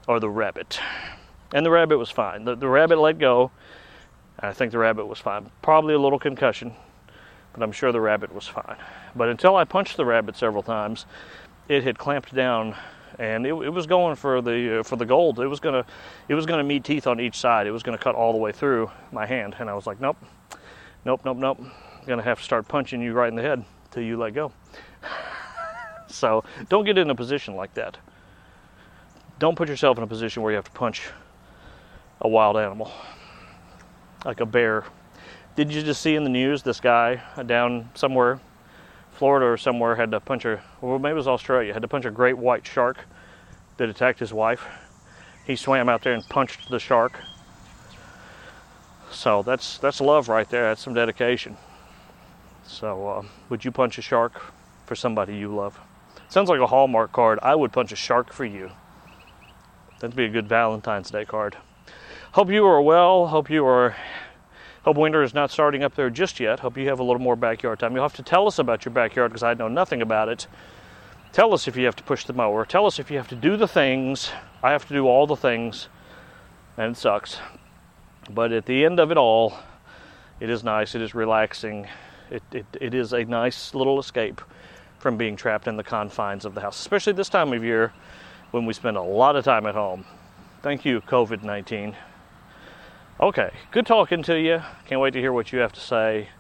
or 0.06 0.20
the 0.20 0.28
rabbit. 0.28 0.78
And 1.52 1.66
the 1.66 1.70
rabbit 1.70 1.98
was 1.98 2.10
fine. 2.10 2.44
The, 2.44 2.54
the 2.54 2.68
rabbit 2.68 2.98
let 2.98 3.18
go. 3.18 3.50
I 4.38 4.52
think 4.52 4.72
the 4.72 4.78
rabbit 4.78 5.06
was 5.06 5.18
fine. 5.18 5.50
Probably 5.62 5.94
a 5.94 5.98
little 5.98 6.18
concussion, 6.18 6.74
but 7.52 7.62
I'm 7.62 7.72
sure 7.72 7.90
the 7.92 8.00
rabbit 8.00 8.32
was 8.32 8.46
fine. 8.46 8.76
But 9.16 9.28
until 9.28 9.56
I 9.56 9.64
punched 9.64 9.96
the 9.96 10.04
rabbit 10.04 10.36
several 10.36 10.62
times, 10.62 11.06
it 11.68 11.82
had 11.82 11.98
clamped 11.98 12.34
down 12.34 12.76
and 13.20 13.44
it, 13.44 13.52
it 13.52 13.68
was 13.68 13.86
going 13.86 14.16
for 14.16 14.40
the 14.40 14.80
uh, 14.80 14.82
for 14.82 14.96
the 14.96 15.04
gold. 15.04 15.38
It 15.40 15.46
was 15.46 15.60
gonna 15.60 15.84
it 16.28 16.34
was 16.34 16.46
gonna 16.46 16.64
meet 16.64 16.84
teeth 16.84 17.06
on 17.06 17.20
each 17.20 17.38
side. 17.38 17.66
It 17.66 17.70
was 17.70 17.82
gonna 17.82 17.98
cut 17.98 18.14
all 18.14 18.32
the 18.32 18.38
way 18.38 18.50
through 18.50 18.90
my 19.12 19.26
hand, 19.26 19.54
and 19.58 19.68
I 19.68 19.74
was 19.74 19.86
like, 19.86 20.00
nope, 20.00 20.16
nope, 21.04 21.20
nope, 21.24 21.36
nope. 21.36 21.60
I'm 21.60 22.06
gonna 22.06 22.22
have 22.22 22.38
to 22.38 22.44
start 22.44 22.66
punching 22.66 23.02
you 23.02 23.12
right 23.12 23.28
in 23.28 23.36
the 23.36 23.42
head 23.42 23.62
till 23.90 24.02
you 24.02 24.16
let 24.16 24.32
go. 24.32 24.52
so 26.08 26.44
don't 26.70 26.84
get 26.84 26.96
in 26.96 27.10
a 27.10 27.14
position 27.14 27.54
like 27.54 27.74
that. 27.74 27.98
Don't 29.38 29.54
put 29.54 29.68
yourself 29.68 29.98
in 29.98 30.02
a 30.02 30.06
position 30.06 30.42
where 30.42 30.52
you 30.52 30.56
have 30.56 30.64
to 30.64 30.70
punch 30.72 31.02
a 32.22 32.28
wild 32.28 32.56
animal, 32.56 32.90
like 34.24 34.40
a 34.40 34.46
bear. 34.46 34.84
Did 35.56 35.70
you 35.70 35.82
just 35.82 36.00
see 36.00 36.14
in 36.14 36.24
the 36.24 36.30
news 36.30 36.62
this 36.62 36.80
guy 36.80 37.20
down 37.44 37.90
somewhere 37.94 38.40
Florida 39.20 39.44
or 39.44 39.58
somewhere 39.58 39.96
had 39.96 40.10
to 40.12 40.18
punch 40.18 40.46
a, 40.46 40.62
well, 40.80 40.98
maybe 40.98 41.12
it 41.12 41.16
was 41.16 41.28
Australia, 41.28 41.74
had 41.74 41.82
to 41.82 41.88
punch 41.88 42.06
a 42.06 42.10
great 42.10 42.38
white 42.38 42.66
shark 42.66 43.04
that 43.76 43.90
attacked 43.90 44.18
his 44.18 44.32
wife. 44.32 44.66
He 45.46 45.56
swam 45.56 45.90
out 45.90 46.02
there 46.02 46.14
and 46.14 46.26
punched 46.30 46.70
the 46.70 46.78
shark. 46.78 47.20
So 49.10 49.42
that's 49.42 49.76
that's 49.76 50.00
love 50.00 50.30
right 50.30 50.48
there. 50.48 50.68
That's 50.68 50.80
some 50.80 50.94
dedication. 50.94 51.58
So 52.64 53.08
uh, 53.08 53.22
would 53.50 53.62
you 53.62 53.70
punch 53.70 53.98
a 53.98 54.02
shark 54.02 54.40
for 54.86 54.94
somebody 54.94 55.36
you 55.36 55.54
love? 55.54 55.78
Sounds 56.30 56.48
like 56.48 56.60
a 56.60 56.66
Hallmark 56.66 57.12
card. 57.12 57.38
I 57.42 57.54
would 57.54 57.74
punch 57.74 57.92
a 57.92 57.96
shark 57.96 58.32
for 58.32 58.46
you. 58.46 58.70
That'd 59.98 60.16
be 60.16 60.24
a 60.24 60.30
good 60.30 60.48
Valentine's 60.48 61.10
Day 61.10 61.26
card. 61.26 61.58
Hope 62.32 62.50
you 62.50 62.64
are 62.64 62.80
well. 62.80 63.26
Hope 63.26 63.50
you 63.50 63.66
are 63.66 63.94
Hope 64.84 64.96
winter 64.96 65.22
is 65.22 65.34
not 65.34 65.50
starting 65.50 65.82
up 65.82 65.94
there 65.94 66.08
just 66.08 66.40
yet. 66.40 66.60
Hope 66.60 66.78
you 66.78 66.88
have 66.88 67.00
a 67.00 67.02
little 67.02 67.20
more 67.20 67.36
backyard 67.36 67.78
time. 67.78 67.94
You'll 67.94 68.04
have 68.04 68.14
to 68.14 68.22
tell 68.22 68.46
us 68.46 68.58
about 68.58 68.84
your 68.84 68.94
backyard 68.94 69.30
because 69.30 69.42
I 69.42 69.52
know 69.52 69.68
nothing 69.68 70.00
about 70.00 70.30
it. 70.30 70.46
Tell 71.32 71.52
us 71.52 71.68
if 71.68 71.76
you 71.76 71.84
have 71.84 71.96
to 71.96 72.02
push 72.02 72.24
the 72.24 72.32
mower. 72.32 72.64
Tell 72.64 72.86
us 72.86 72.98
if 72.98 73.10
you 73.10 73.18
have 73.18 73.28
to 73.28 73.36
do 73.36 73.58
the 73.58 73.68
things. 73.68 74.30
I 74.62 74.72
have 74.72 74.88
to 74.88 74.94
do 74.94 75.06
all 75.06 75.26
the 75.26 75.36
things, 75.36 75.88
and 76.78 76.96
it 76.96 76.98
sucks. 76.98 77.38
But 78.30 78.52
at 78.52 78.64
the 78.64 78.84
end 78.84 78.98
of 78.98 79.10
it 79.10 79.18
all, 79.18 79.54
it 80.40 80.48
is 80.48 80.64
nice. 80.64 80.94
It 80.94 81.02
is 81.02 81.14
relaxing. 81.14 81.86
It, 82.30 82.42
it, 82.50 82.66
it 82.80 82.94
is 82.94 83.12
a 83.12 83.24
nice 83.24 83.74
little 83.74 83.98
escape 83.98 84.40
from 84.98 85.18
being 85.18 85.36
trapped 85.36 85.68
in 85.68 85.76
the 85.76 85.84
confines 85.84 86.44
of 86.44 86.54
the 86.54 86.60
house, 86.62 86.80
especially 86.80 87.12
this 87.12 87.28
time 87.28 87.52
of 87.52 87.62
year 87.62 87.92
when 88.50 88.66
we 88.66 88.72
spend 88.72 88.96
a 88.96 89.02
lot 89.02 89.36
of 89.36 89.44
time 89.44 89.66
at 89.66 89.74
home. 89.74 90.04
Thank 90.62 90.84
you, 90.84 91.00
COVID 91.02 91.42
19 91.42 91.94
Okay, 93.20 93.50
good 93.70 93.84
talking 93.84 94.22
to 94.22 94.40
you. 94.40 94.62
Can't 94.86 94.98
wait 94.98 95.10
to 95.10 95.20
hear 95.20 95.30
what 95.30 95.52
you 95.52 95.58
have 95.58 95.74
to 95.74 95.80
say. 95.80 96.30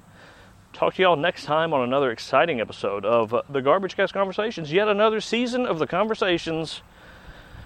Talk 0.72 0.94
to 0.94 1.02
y'all 1.02 1.14
next 1.14 1.44
time 1.44 1.74
on 1.74 1.82
another 1.82 2.10
exciting 2.10 2.58
episode 2.58 3.04
of 3.04 3.34
the 3.50 3.60
Garbage 3.60 3.96
Cast 3.96 4.14
Conversations. 4.14 4.72
Yet 4.72 4.88
another 4.88 5.20
season 5.20 5.66
of 5.66 5.78
the 5.78 5.86
conversations. 5.86 6.80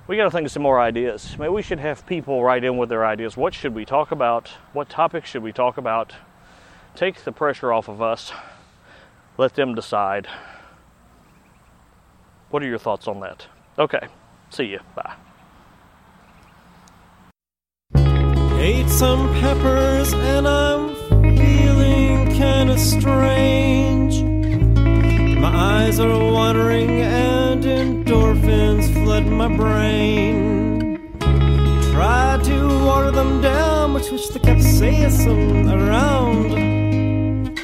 We 0.08 0.16
got 0.16 0.24
to 0.24 0.32
think 0.32 0.46
of 0.46 0.50
some 0.50 0.64
more 0.64 0.80
ideas. 0.80 1.36
Maybe 1.38 1.50
we 1.50 1.62
should 1.62 1.78
have 1.78 2.04
people 2.08 2.42
write 2.42 2.64
in 2.64 2.76
with 2.76 2.88
their 2.88 3.06
ideas. 3.06 3.36
What 3.36 3.54
should 3.54 3.72
we 3.72 3.84
talk 3.84 4.10
about? 4.10 4.48
What 4.72 4.88
topics 4.88 5.30
should 5.30 5.44
we 5.44 5.52
talk 5.52 5.78
about? 5.78 6.12
Take 6.96 7.22
the 7.22 7.30
pressure 7.30 7.72
off 7.72 7.88
of 7.88 8.02
us. 8.02 8.32
Let 9.38 9.54
them 9.54 9.76
decide. 9.76 10.26
What 12.50 12.64
are 12.64 12.68
your 12.68 12.78
thoughts 12.78 13.06
on 13.06 13.20
that? 13.20 13.46
Okay, 13.78 14.08
see 14.50 14.64
you. 14.64 14.80
Bye. 14.96 15.14
Some 18.98 19.28
peppers 19.40 20.12
and 20.14 20.46
I'm 20.46 20.94
feeling 21.36 22.32
kinda 22.32 22.78
strange. 22.78 24.22
My 25.36 25.52
eyes 25.52 25.98
are 25.98 26.16
watering 26.32 27.02
and 27.02 27.64
endorphins 27.64 28.86
flood 28.92 29.26
my 29.26 29.48
brain. 29.48 31.10
Tried 31.92 32.44
to 32.44 32.84
water 32.86 33.10
them 33.10 33.40
down, 33.40 33.94
but 33.94 34.04
switched 34.04 34.32
the 34.32 34.38
capsaicin 34.38 35.66
around. 35.76 36.52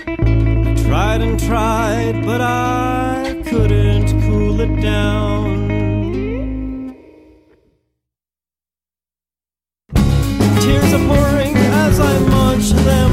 I 0.08 0.82
tried 0.82 1.20
and 1.20 1.38
tried, 1.38 2.26
but 2.26 2.40
I 2.40 3.40
couldn't 3.46 4.08
cool 4.24 4.60
it 4.60 4.82
down. 4.82 5.59
I 12.60 13.09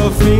to 0.00 0.08
wash 0.08 0.39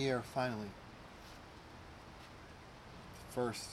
Here, 0.00 0.22
finally. 0.32 0.70
First 3.32 3.68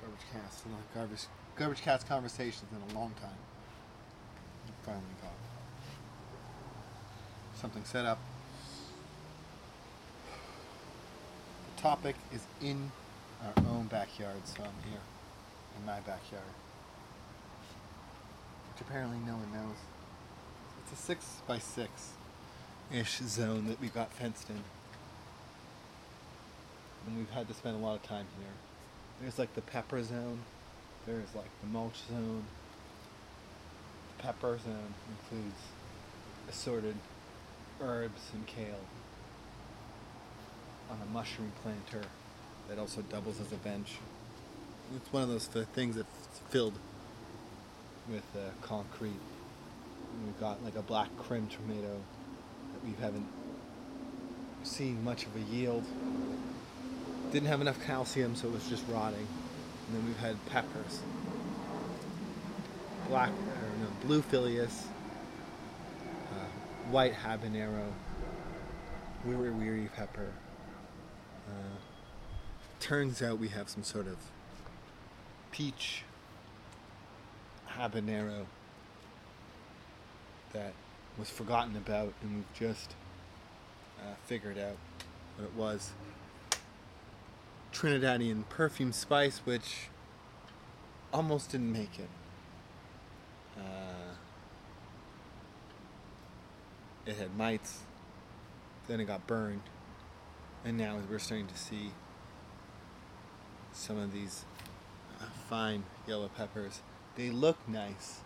garbage 0.00 0.20
cast, 0.32 0.66
not 0.66 0.78
garbage 0.94 1.26
garbage 1.56 1.82
cast 1.82 2.08
conversations 2.08 2.70
in 2.70 2.94
a 2.94 2.96
long 2.96 3.10
time. 3.20 3.40
Finally 4.84 5.02
got 5.20 5.32
something 7.60 7.82
set 7.82 8.04
up. 8.04 8.20
The 11.74 11.82
topic 11.82 12.14
is 12.32 12.42
in 12.60 12.92
our 13.44 13.64
own 13.68 13.88
backyard, 13.88 14.42
so 14.44 14.62
I'm 14.62 14.88
here 14.88 15.00
in 15.76 15.84
my 15.84 15.98
backyard 15.98 16.52
which 18.72 18.80
apparently 18.80 19.18
no 19.26 19.32
one 19.32 19.52
knows. 19.52 19.76
It's 20.84 21.00
a 21.00 21.02
six 21.02 21.38
by 21.48 21.58
six 21.58 22.12
ish 22.92 23.18
zone 23.18 23.66
that 23.68 23.80
we 23.80 23.88
got 23.88 24.12
fenced 24.12 24.50
in. 24.50 24.62
And 27.06 27.16
we've 27.16 27.30
had 27.30 27.48
to 27.48 27.54
spend 27.54 27.76
a 27.76 27.78
lot 27.78 27.96
of 27.96 28.02
time 28.02 28.26
here. 28.38 28.52
There's 29.20 29.38
like 29.38 29.54
the 29.54 29.60
pepper 29.62 30.02
zone, 30.02 30.40
there's 31.06 31.34
like 31.34 31.50
the 31.62 31.68
mulch 31.68 31.98
zone. 32.08 32.44
The 34.16 34.22
peppers 34.22 34.62
zone 34.62 34.94
includes 35.10 35.56
assorted 36.48 36.96
herbs 37.80 38.30
and 38.34 38.46
kale 38.46 38.84
on 40.90 40.98
a 41.02 41.10
mushroom 41.12 41.52
planter 41.62 42.06
that 42.68 42.78
also 42.78 43.02
doubles 43.02 43.40
as 43.40 43.50
a 43.52 43.56
bench. 43.56 43.98
It's 44.94 45.12
one 45.12 45.22
of 45.22 45.28
those 45.28 45.46
th- 45.46 45.66
things 45.68 45.96
that's 45.96 46.40
filled 46.50 46.74
with 48.08 48.24
uh, 48.36 48.50
concrete. 48.60 49.20
We've 50.24 50.38
got 50.38 50.62
like 50.62 50.76
a 50.76 50.82
Black 50.82 51.08
Krim 51.16 51.48
tomato 51.48 52.00
we 52.84 52.94
haven't 53.00 53.26
seen 54.62 55.02
much 55.04 55.26
of 55.26 55.34
a 55.36 55.40
yield. 55.40 55.84
Didn't 57.32 57.48
have 57.48 57.60
enough 57.60 57.82
calcium, 57.84 58.34
so 58.34 58.48
it 58.48 58.54
was 58.54 58.68
just 58.68 58.84
rotting. 58.88 59.26
And 59.86 59.96
then 59.96 60.06
we've 60.06 60.18
had 60.18 60.36
peppers, 60.46 61.00
black, 63.08 63.30
or 63.30 63.68
no, 63.80 63.88
blue 64.06 64.22
Filius, 64.22 64.86
uh, 66.30 66.90
white 66.90 67.14
habanero, 67.14 67.86
wiri 69.26 69.52
wiri 69.52 69.88
pepper. 69.94 70.28
Uh, 71.48 71.76
turns 72.80 73.22
out 73.22 73.38
we 73.38 73.48
have 73.48 73.68
some 73.68 73.82
sort 73.82 74.06
of 74.06 74.16
peach 75.50 76.02
habanero 77.76 78.44
that 80.52 80.72
was 81.18 81.30
forgotten 81.30 81.76
about, 81.76 82.12
and 82.22 82.36
we've 82.36 82.54
just 82.54 82.94
uh, 84.00 84.14
figured 84.24 84.58
out 84.58 84.76
what 85.36 85.44
it 85.44 85.54
was. 85.54 85.90
Trinidadian 87.72 88.48
perfume 88.48 88.92
spice, 88.92 89.40
which 89.44 89.88
almost 91.12 91.50
didn't 91.50 91.72
make 91.72 91.98
it. 91.98 92.08
Uh, 93.58 94.14
it 97.06 97.16
had 97.16 97.36
mites, 97.36 97.80
then 98.88 99.00
it 99.00 99.04
got 99.04 99.26
burned, 99.26 99.62
and 100.64 100.76
now 100.78 100.98
we're 101.10 101.18
starting 101.18 101.46
to 101.46 101.56
see 101.56 101.92
some 103.72 103.98
of 103.98 104.12
these 104.12 104.44
uh, 105.20 105.24
fine 105.48 105.84
yellow 106.06 106.28
peppers. 106.28 106.80
They 107.16 107.30
look 107.30 107.56
nice. 107.68 108.20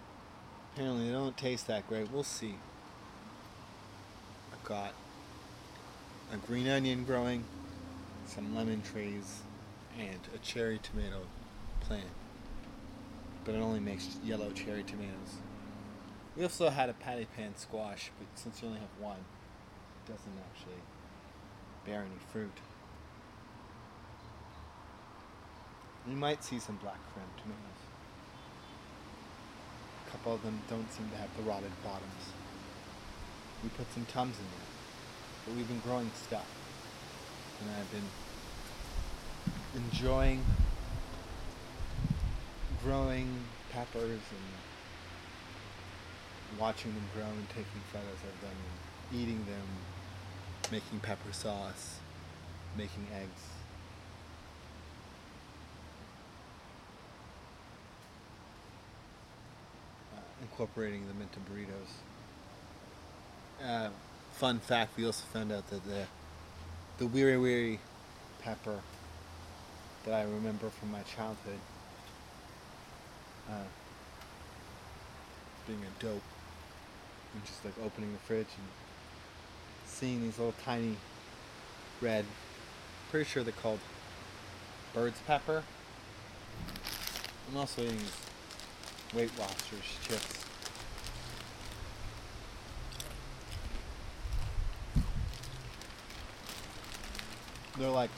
Apparently, 0.73 1.07
they 1.07 1.13
don't 1.13 1.37
taste 1.37 1.67
that 1.69 1.89
great. 1.89 2.11
We'll 2.11 2.23
see. 2.23 2.57
Got 4.69 4.95
a 6.33 6.37
green 6.39 6.67
onion 6.67 7.05
growing, 7.05 7.45
some 8.27 8.57
lemon 8.57 8.83
trees, 8.83 9.43
and 9.97 10.19
a 10.35 10.39
cherry 10.39 10.81
tomato 10.83 11.21
plant. 11.83 12.09
But 13.45 13.55
it 13.55 13.59
only 13.59 13.79
makes 13.79 14.19
yellow 14.25 14.51
cherry 14.51 14.83
tomatoes. 14.83 15.39
We 16.37 16.43
also 16.43 16.69
had 16.69 16.89
a 16.89 16.95
patty 16.95 17.29
pan 17.37 17.55
squash, 17.57 18.11
but 18.19 18.27
since 18.37 18.61
you 18.61 18.67
only 18.67 18.81
have 18.81 18.89
one, 18.99 19.19
it 19.19 20.11
doesn't 20.11 20.33
actually 20.51 20.83
bear 21.87 22.01
any 22.01 22.19
fruit. 22.33 22.59
You 26.09 26.17
might 26.17 26.43
see 26.43 26.59
some 26.59 26.75
Black 26.83 26.99
Krim 27.15 27.27
tomatoes. 27.37 27.83
A 30.09 30.11
couple 30.11 30.35
of 30.35 30.43
them 30.43 30.61
don't 30.69 30.93
seem 30.93 31.09
to 31.11 31.17
have 31.19 31.29
the 31.37 31.45
rotted 31.45 31.71
bottoms. 31.85 32.33
We 33.63 33.69
put 33.71 33.93
some 33.93 34.05
tums 34.07 34.37
in 34.39 34.45
there, 34.45 34.69
but 35.47 35.55
we've 35.57 35.69
been 35.69 35.81
growing 35.81 36.11
stuff, 36.15 36.47
and 37.61 37.71
I've 37.71 37.91
been 37.91 38.09
enjoying 39.75 40.45
growing 42.83 43.29
peppers 43.73 44.21
and 44.31 44.47
watching 46.61 46.95
them 46.95 47.05
grow 47.15 47.25
and 47.25 47.49
taking 47.49 47.83
photos 47.93 48.07
of 48.07 48.41
them 48.41 48.53
and 48.53 49.21
eating 49.21 49.45
them, 49.47 49.67
making 50.71 51.01
pepper 51.01 51.33
sauce, 51.33 51.99
making 52.77 53.07
eggs. 53.15 53.43
Uh, 60.17 60.21
incorporating 60.43 61.07
them 61.09 61.21
into 61.21 61.41
burritos. 61.41 61.91
Uh, 63.65 63.89
fun 64.33 64.59
fact: 64.59 64.97
we 64.97 65.07
also 65.07 65.25
found 65.33 65.51
out 65.51 65.69
that 65.71 65.85
the 65.85 66.07
the 66.99 67.07
wiri 67.07 67.41
wiri 67.41 67.79
pepper 68.41 68.81
that 70.05 70.15
I 70.15 70.23
remember 70.23 70.71
from 70.71 70.93
my 70.93 71.03
childhood, 71.03 71.59
uh, 73.51 73.65
being 75.67 75.81
a 75.81 76.03
dope, 76.03 76.23
and 77.35 77.45
just 77.45 77.65
like 77.65 77.75
opening 77.85 78.13
the 78.13 78.19
fridge 78.19 78.47
and 78.59 78.69
seeing 79.87 80.23
these 80.23 80.39
little 80.39 80.55
tiny 80.65 80.97
red, 82.01 82.25
pretty 83.11 83.29
sure 83.29 83.43
they're 83.43 83.53
called 83.53 83.81
bird's 84.95 85.21
pepper. 85.27 85.63
I'm 87.51 87.57
also 87.57 87.83
eating 87.83 88.01
Weight 89.15 89.31
Watchers 89.39 89.85
chips. 90.03 90.46
They're 97.79 97.91
like 97.91 98.11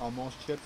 almost 0.00 0.38
chips. 0.46 0.62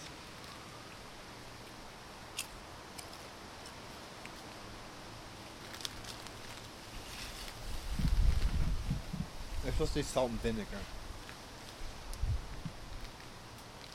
They're 9.62 9.72
supposed 9.72 9.92
to 9.92 9.98
be 10.01 10.03
salt 10.03 10.31
and 10.31 10.40
vinegar. 10.40 10.66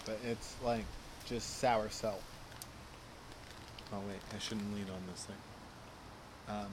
But 0.05 0.19
it's 0.23 0.55
like 0.63 0.85
just 1.25 1.57
sour 1.59 1.89
salt. 1.89 2.23
Oh 3.91 3.99
wait, 4.07 4.19
I 4.33 4.39
shouldn't 4.39 4.73
lean 4.73 4.85
on 4.89 5.01
this 5.11 5.25
thing. 5.25 5.35
Um, 6.47 6.67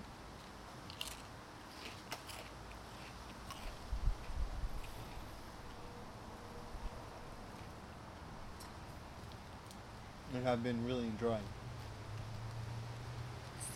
I've 10.46 10.62
been 10.62 10.84
really 10.86 11.04
enjoying 11.04 11.40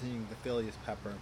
seeing 0.01 0.27
the 0.29 0.37
Filius 0.37 0.77
pepper 0.85 1.15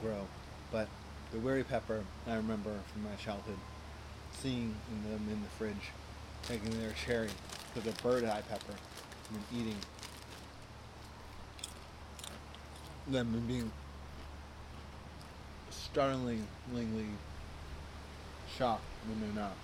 grow. 0.00 0.26
But 0.72 0.88
the 1.32 1.38
Wary 1.38 1.62
pepper, 1.64 2.02
I 2.26 2.34
remember 2.36 2.72
from 2.92 3.04
my 3.04 3.14
childhood, 3.16 3.58
seeing 4.32 4.74
them 5.04 5.26
in 5.30 5.42
the 5.42 5.48
fridge, 5.58 5.92
taking 6.46 6.70
their 6.80 6.92
cherry 6.92 7.30
to 7.74 7.80
the 7.80 7.92
bird 8.02 8.24
eye 8.24 8.42
pepper, 8.48 8.74
and 9.32 9.42
eating 9.60 9.76
them 13.06 13.34
and 13.34 13.46
being 13.46 13.70
startlingly 15.70 16.40
shocked 18.56 18.82
when 19.06 19.20
they're 19.20 19.42
not. 19.42 19.56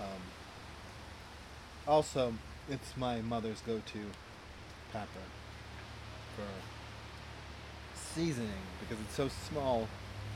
Um, 0.00 0.22
also, 1.86 2.34
it's 2.70 2.96
my 2.96 3.20
mother's 3.20 3.60
go-to 3.62 4.06
pepper 4.92 5.08
for 6.36 6.46
seasoning 8.14 8.50
because 8.80 9.02
it's 9.02 9.14
so 9.14 9.28
small 9.28 9.88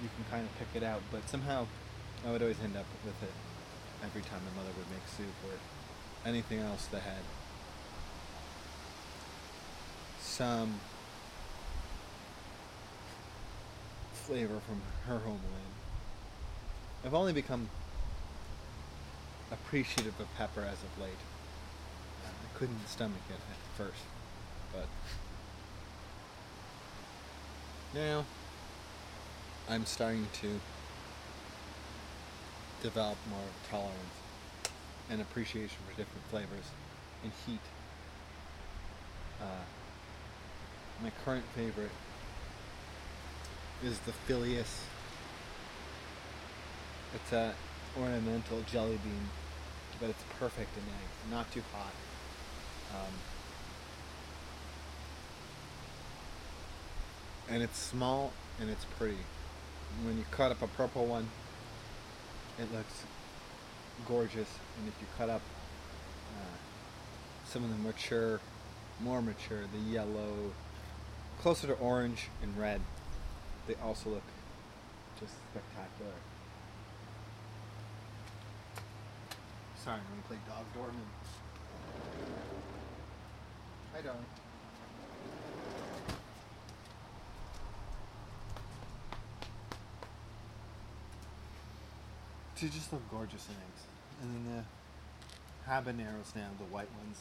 you 0.02 0.08
can 0.16 0.24
kind 0.30 0.46
of 0.46 0.58
pick 0.58 0.82
it 0.82 0.84
out 0.84 1.00
but 1.12 1.28
somehow 1.28 1.66
I 2.26 2.30
would 2.30 2.42
always 2.42 2.56
end 2.62 2.76
up 2.76 2.86
with 3.04 3.22
it 3.22 3.32
every 4.02 4.22
time 4.22 4.40
my 4.50 4.62
mother 4.62 4.72
would 4.76 4.90
make 4.90 5.06
soup 5.06 5.26
or 5.44 6.28
anything 6.28 6.58
else 6.58 6.86
that 6.86 7.02
had 7.02 7.22
some 10.20 10.80
flavor 14.12 14.60
from 14.66 14.82
her 15.06 15.18
homeland. 15.20 15.40
I've 17.04 17.14
only 17.14 17.32
become 17.32 17.68
appreciative 19.52 20.18
of 20.18 20.34
pepper 20.36 20.60
as 20.60 20.82
of 20.82 21.00
late. 21.00 21.12
Couldn't 22.58 22.88
stomach 22.88 23.20
it 23.28 23.34
at 23.34 23.76
first, 23.76 24.02
but 24.72 24.86
now 27.94 28.24
I'm 29.68 29.84
starting 29.84 30.26
to 30.40 30.58
develop 32.82 33.18
more 33.28 33.40
tolerance 33.68 33.98
and 35.10 35.20
appreciation 35.20 35.76
for 35.86 35.96
different 35.98 36.24
flavors 36.30 36.64
and 37.22 37.32
heat. 37.46 37.60
Uh, 39.38 39.64
my 41.02 41.10
current 41.26 41.44
favorite 41.54 41.90
is 43.84 43.98
the 44.00 44.12
Filius. 44.12 44.82
It's 47.14 47.32
a 47.32 47.54
ornamental 48.00 48.62
jelly 48.62 48.98
bean, 49.04 49.28
but 50.00 50.08
it's 50.08 50.24
perfect 50.40 50.74
in 50.76 50.82
eggs. 50.84 51.30
Not 51.30 51.52
too 51.52 51.62
hot. 51.74 51.92
Um, 52.94 53.12
and 57.48 57.62
it's 57.62 57.78
small 57.78 58.32
and 58.60 58.70
it's 58.70 58.84
pretty. 58.98 59.18
When 60.04 60.18
you 60.18 60.24
cut 60.30 60.50
up 60.50 60.62
a 60.62 60.66
purple 60.66 61.06
one, 61.06 61.28
it 62.58 62.72
looks 62.72 63.04
gorgeous, 64.06 64.48
and 64.78 64.88
if 64.88 64.94
you 65.00 65.06
cut 65.16 65.30
up 65.30 65.42
uh, 66.34 66.56
some 67.46 67.64
of 67.64 67.70
the 67.70 67.76
mature, 67.76 68.40
more 69.00 69.22
mature, 69.22 69.62
the 69.72 69.90
yellow, 69.90 70.52
closer 71.40 71.66
to 71.66 71.74
orange 71.74 72.28
and 72.42 72.56
red, 72.58 72.80
they 73.66 73.74
also 73.82 74.10
look 74.10 74.22
just 75.18 75.32
spectacular. 75.50 76.12
Sorry, 79.82 79.96
I'm 79.96 80.02
gonna 80.10 80.26
play 80.28 80.38
Dog 80.48 80.64
Dorman. 80.74 81.06
Hi, 83.96 84.02
darling. 84.02 84.26
They 92.60 92.68
just 92.68 92.92
look 92.92 93.10
gorgeous 93.10 93.46
in 93.48 93.54
eggs. 93.54 93.86
And 94.20 94.34
then 94.34 94.64
the 95.64 95.70
habaneros 95.70 96.36
now, 96.36 96.48
the 96.58 96.64
white 96.64 96.90
ones, 96.98 97.20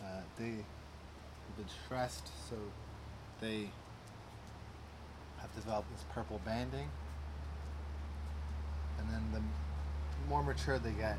uh, 0.00 0.20
they 0.38 0.50
have 0.50 1.56
been 1.56 1.68
stressed, 1.86 2.28
so 2.50 2.56
they 3.40 3.70
have 5.38 5.54
developed 5.54 5.90
this 5.92 6.04
purple 6.12 6.42
banding. 6.44 6.90
And 8.98 9.08
then 9.08 9.22
the 9.32 10.28
more 10.28 10.42
mature 10.42 10.78
they 10.78 10.92
get, 10.92 11.16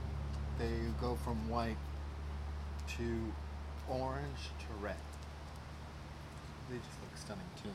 they 0.60 0.78
go 1.02 1.16
from 1.24 1.50
white 1.50 1.78
to 2.98 3.34
orange 3.90 4.50
to 4.60 4.84
red. 4.84 4.96
They 6.70 6.78
just 6.78 7.00
look 7.02 7.16
stunning 7.16 7.50
too. 7.62 7.70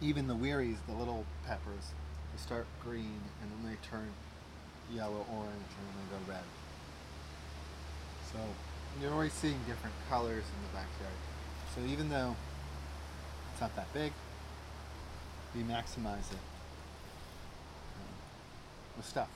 Even 0.00 0.26
the 0.26 0.34
wiris, 0.34 0.76
the 0.86 0.94
little 0.94 1.24
peppers, 1.46 1.92
they 2.32 2.40
start 2.40 2.66
green 2.82 3.20
and 3.40 3.50
then 3.50 3.70
they 3.70 3.88
turn 3.88 4.08
yellow, 4.92 5.26
orange, 5.32 5.72
and 5.78 5.86
then 5.88 5.96
they 5.96 6.16
go 6.16 6.32
red. 6.32 6.44
So 8.32 8.38
you're 9.00 9.12
always 9.12 9.32
seeing 9.32 9.58
different 9.66 9.94
colors 10.08 10.44
in 10.44 10.62
the 10.66 10.74
backyard. 10.74 11.18
So 11.74 11.80
even 11.90 12.08
though 12.08 12.36
it's 13.52 13.60
not 13.60 13.74
that 13.76 13.92
big, 13.92 14.12
we 15.54 15.62
maximize 15.62 16.30
it 16.30 16.42
um, 17.96 18.14
with 18.96 19.06
stuff. 19.06 19.28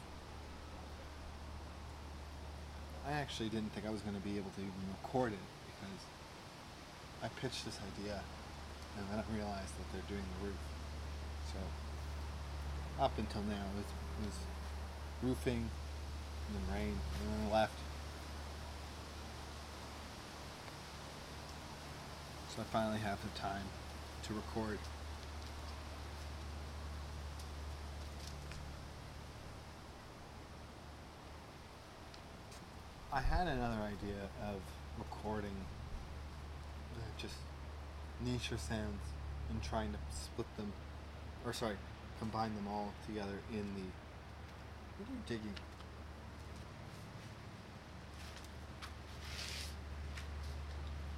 I 3.06 3.12
actually 3.12 3.48
didn't 3.48 3.70
think 3.70 3.86
I 3.86 3.90
was 3.90 4.00
going 4.00 4.16
to 4.16 4.20
be 4.20 4.36
able 4.36 4.50
to 4.50 4.60
even 4.60 4.74
record 5.02 5.32
it 5.32 5.46
because 5.70 6.02
I 7.22 7.28
pitched 7.40 7.64
this 7.64 7.78
idea 7.94 8.20
and 8.98 9.06
I 9.20 9.22
realized 9.34 9.78
that 9.78 9.86
they're 9.92 10.08
doing 10.08 10.26
the 10.40 10.46
roof. 10.48 10.62
So 11.52 11.58
up 13.02 13.16
until 13.18 13.42
now 13.42 13.62
it 13.62 13.76
was, 13.76 13.86
it 13.86 14.26
was 14.26 14.38
roofing 15.22 15.70
and 16.48 16.52
then 16.54 16.74
rain 16.74 16.98
and 16.98 17.32
then 17.32 17.48
I 17.48 17.54
left. 17.54 17.78
So 22.54 22.62
I 22.62 22.64
finally 22.64 22.98
have 22.98 23.22
the 23.22 23.38
time 23.38 23.64
to 24.24 24.34
record. 24.34 24.78
I 33.12 33.20
had 33.20 33.46
another 33.46 33.82
idea 33.82 34.28
of 34.42 34.60
recording 34.98 35.54
just 37.18 37.34
nature 38.24 38.58
sounds 38.58 39.02
and 39.50 39.62
trying 39.62 39.92
to 39.92 39.98
split 40.10 40.46
them, 40.56 40.72
or 41.44 41.52
sorry, 41.52 41.76
combine 42.18 42.54
them 42.56 42.66
all 42.68 42.92
together 43.06 43.38
in 43.52 43.74
the. 43.74 43.86
What 44.98 45.08
are 45.08 45.12
you 45.12 45.22
digging? 45.26 45.54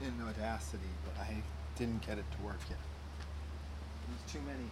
In 0.00 0.28
Audacity, 0.28 0.90
but 1.04 1.20
I 1.20 1.42
didn't 1.76 2.06
get 2.06 2.18
it 2.18 2.24
to 2.36 2.44
work 2.44 2.60
yet. 2.68 2.78
There's 4.08 4.32
too 4.32 4.40
many. 4.46 4.68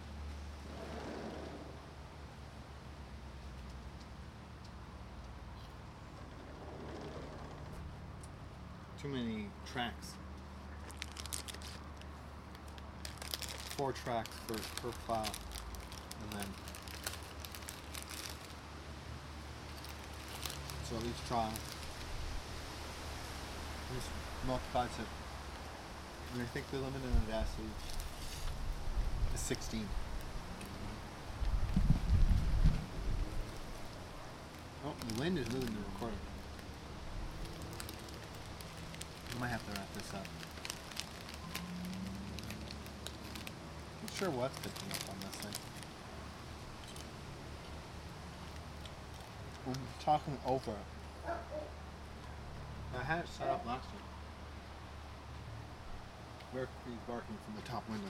Too 9.07 9.13
many 9.13 9.45
tracks. 9.71 10.11
Four 13.77 13.93
tracks 13.93 14.35
per, 14.45 14.55
per 14.81 14.91
file. 15.07 15.31
And 16.21 16.31
then. 16.33 16.47
So 20.89 20.95
each 20.97 21.27
trial. 21.29 21.53
Just 23.95 24.09
multiplies 24.45 24.89
it. 24.99 25.07
And 26.33 26.41
I 26.41 26.45
think 26.47 26.69
the 26.69 26.77
limit 26.77 26.95
in 27.01 27.33
Audacity 27.33 27.63
is 29.33 29.39
16. 29.39 29.87
Oh, 34.85 34.93
the 35.07 35.21
wind 35.21 35.37
is 35.37 35.49
moving 35.49 35.69
the 35.69 35.93
recording. 35.93 36.26
I 39.37 39.39
might 39.39 39.49
have 39.49 39.63
to 39.67 39.71
wrap 39.79 39.93
this 39.93 40.11
up. 40.15 40.25
Not 44.01 44.13
sure 44.17 44.31
what's 44.31 44.57
picking 44.57 44.91
up 44.91 45.09
on 45.11 45.15
this 45.19 45.35
thing. 45.41 45.53
I'm 49.67 49.75
talking 50.03 50.39
over. 50.43 50.73
I 52.97 53.03
had 53.03 53.19
it 53.19 53.27
set 53.37 53.47
up 53.47 53.63
last 53.67 53.85
week. 53.91 54.01
Mercury's 56.55 56.97
barking 57.07 57.37
from 57.45 57.55
the 57.57 57.61
top 57.61 57.87
window. 57.87 58.07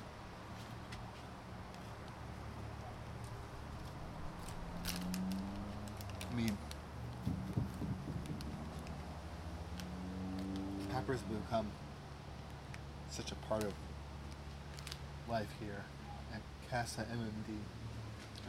I 6.31 6.35
mean, 6.35 6.57
peppers 11.07 11.21
become 11.21 11.67
such 13.09 13.31
a 13.31 13.35
part 13.47 13.63
of 13.63 13.71
life 15.29 15.47
here 15.57 15.85
at 16.33 16.41
Casa 16.69 17.05
MMD. 17.09 17.55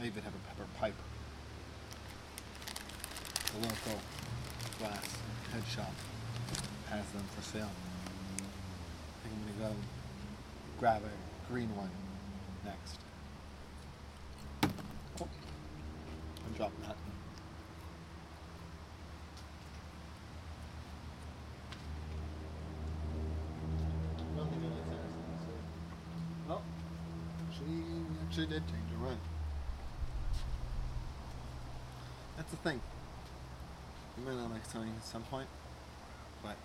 I 0.01 0.07
even 0.07 0.21
have 0.23 0.33
a 0.33 0.47
pepper 0.49 0.67
pipe. 0.77 0.95
The 3.53 3.59
local 3.59 4.01
glass 4.77 5.05
head 5.53 5.63
shop 5.73 5.93
has 6.89 7.05
them 7.11 7.23
for 7.33 7.41
sale. 7.43 7.71
I 8.37 9.27
think 9.27 9.35
I'm 9.35 9.57
gonna 9.57 9.71
go 9.73 9.79
grab 10.79 11.01
a 11.03 11.51
green 11.51 11.73
one 11.77 11.91
next. 12.65 12.99
Oh, 15.21 15.27
dropped 16.57 16.81
that. 16.81 16.97
Nothing 24.35 24.63
in 24.63 24.69
this 24.69 24.87
house. 24.87 25.15
Oh, 26.49 26.61
she 27.51 27.65
did 28.45 28.63
change 28.67 28.91
her 28.91 28.97
mind. 28.97 29.19
That's 32.37 32.51
the 32.51 32.57
thing. 32.57 32.81
You 34.17 34.25
might 34.25 34.35
not 34.35 34.51
like 34.51 34.65
something 34.65 34.93
at 34.95 35.05
some 35.05 35.23
point, 35.23 35.47
but 36.41 36.55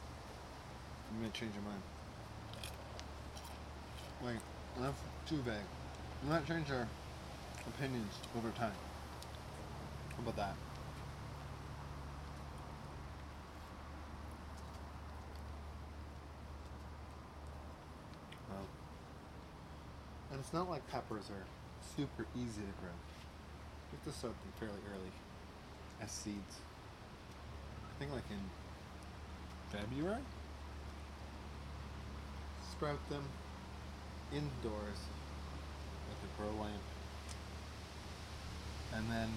you 1.12 1.22
might 1.22 1.34
change 1.34 1.52
your 1.54 1.64
mind. 1.64 1.82
Wait, 4.24 4.38
enough 4.78 4.94
too 5.28 5.36
vague. 5.38 5.54
You 6.22 6.30
might 6.30 6.46
change 6.46 6.68
your 6.68 6.86
opinions 7.66 8.12
over 8.36 8.50
time. 8.50 8.72
How 10.16 10.22
about 10.22 10.36
that? 10.36 10.54
Well, 18.48 18.66
and 20.30 20.40
it's 20.40 20.52
not 20.52 20.70
like 20.70 20.88
peppers 20.88 21.30
are 21.30 21.63
super 21.96 22.26
easy 22.34 22.62
to 22.62 22.74
grow. 22.80 22.94
To 24.04 24.12
sow 24.12 24.26
them 24.26 24.52
fairly 24.58 24.82
early 24.92 25.12
as 26.02 26.10
seeds. 26.10 26.58
I 27.88 27.98
think 27.98 28.12
like 28.12 28.24
in 28.28 28.40
February? 29.70 30.20
Sprout 32.72 33.08
them 33.08 33.22
indoors 34.32 34.98
with 36.08 36.18
a 36.24 36.42
grow 36.42 36.50
lamp. 36.60 36.82
And 38.94 39.10
then, 39.10 39.28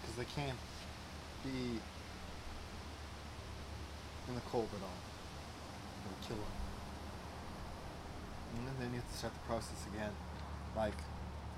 because 0.00 0.16
they 0.16 0.40
can't 0.40 0.58
be 1.42 1.80
in 4.28 4.34
the 4.34 4.40
cold 4.50 4.68
at 4.76 4.82
all, 4.82 5.00
it'll 6.06 6.28
kill 6.28 6.36
them. 6.36 6.54
And 8.68 8.80
then 8.80 8.90
you 8.90 9.00
have 9.00 9.10
to 9.10 9.18
start 9.18 9.34
the 9.34 9.46
process 9.48 9.86
again 9.92 10.12
like 10.76 10.94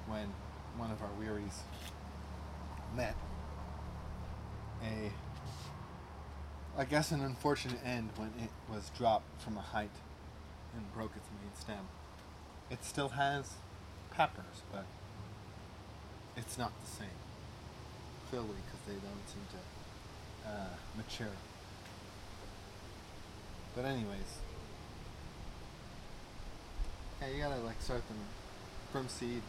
when 0.08 0.32
one 0.76 0.90
of 0.90 1.02
our 1.02 1.10
wiris 1.20 1.60
met 2.94 3.14
a, 4.82 5.10
I 6.78 6.84
guess, 6.84 7.10
an 7.10 7.20
unfortunate 7.22 7.80
end 7.84 8.10
when 8.16 8.32
it 8.38 8.50
was 8.72 8.90
dropped 8.96 9.42
from 9.42 9.56
a 9.56 9.62
height 9.62 9.90
and 10.74 10.92
broke 10.92 11.16
its 11.16 11.28
main 11.30 11.54
stem. 11.58 11.88
It 12.70 12.84
still 12.84 13.10
has 13.10 13.54
peppers, 14.10 14.62
but 14.72 14.84
it's 16.36 16.58
not 16.58 16.72
the 16.84 16.90
same. 16.90 17.08
Clearly, 18.30 18.56
because 18.66 18.80
they 18.86 18.94
don't 18.94 19.26
seem 19.28 19.46
to 19.52 20.48
uh, 20.48 20.74
mature. 20.96 21.32
But 23.74 23.84
anyways, 23.84 24.40
yeah, 27.20 27.28
you 27.28 27.42
gotta 27.42 27.60
like 27.60 27.80
start 27.80 28.06
them 28.08 28.18
from 28.90 29.08
seed, 29.08 29.42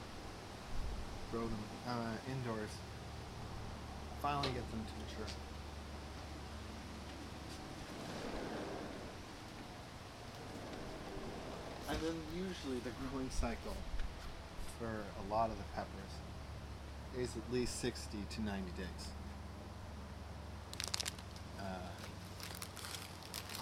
grow 1.31 1.41
them 1.41 1.63
uh, 1.87 2.31
indoors, 2.31 2.69
finally 4.21 4.49
get 4.49 4.69
them 4.71 4.85
to 4.85 4.93
mature. 5.03 5.33
And 11.89 11.97
then 12.01 12.15
usually 12.35 12.79
the 12.79 12.91
growing 13.09 13.29
cycle 13.29 13.75
for 14.79 14.85
a 14.87 15.33
lot 15.33 15.49
of 15.49 15.57
the 15.57 15.63
peppers 15.73 16.13
is 17.17 17.35
at 17.35 17.53
least 17.53 17.79
60 17.79 18.17
to 18.29 18.41
90 18.41 18.63
days. 18.77 19.07
Uh, 21.59 21.63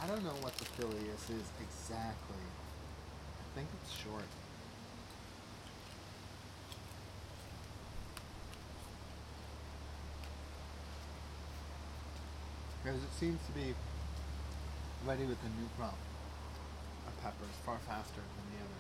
I 0.04 0.08
don't 0.08 0.24
know 0.24 0.36
what 0.42 0.56
the 0.58 0.66
Filius 0.66 1.30
is 1.30 1.46
exactly. 1.62 2.44
I 3.40 3.56
think 3.56 3.70
it's 3.82 3.92
short. 3.94 4.26
Because 12.86 13.02
it 13.02 13.14
seems 13.20 13.40
to 13.48 13.52
be 13.54 13.74
ready 15.08 15.26
with 15.26 15.40
a 15.42 15.50
new 15.60 15.68
crop 15.76 15.98
of 17.08 17.24
peppers 17.24 17.50
far 17.66 17.80
faster 17.88 18.22
than 18.22 18.46
the 18.54 18.62
other. 18.62 18.80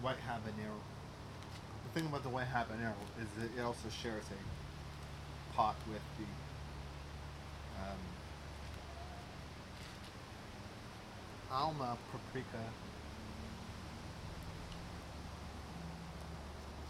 White 0.00 0.16
habanero. 0.26 0.80
The 1.84 2.00
thing 2.00 2.08
about 2.08 2.22
the 2.22 2.30
white 2.30 2.46
habanero 2.46 2.96
is 3.20 3.28
that 3.36 3.60
it 3.60 3.62
also 3.62 3.90
shares 3.90 4.24
a 4.32 5.54
pot 5.54 5.76
with 5.86 6.00
the 6.16 6.24
um, 7.84 8.00
Alma 11.52 11.98
paprika. 12.10 12.64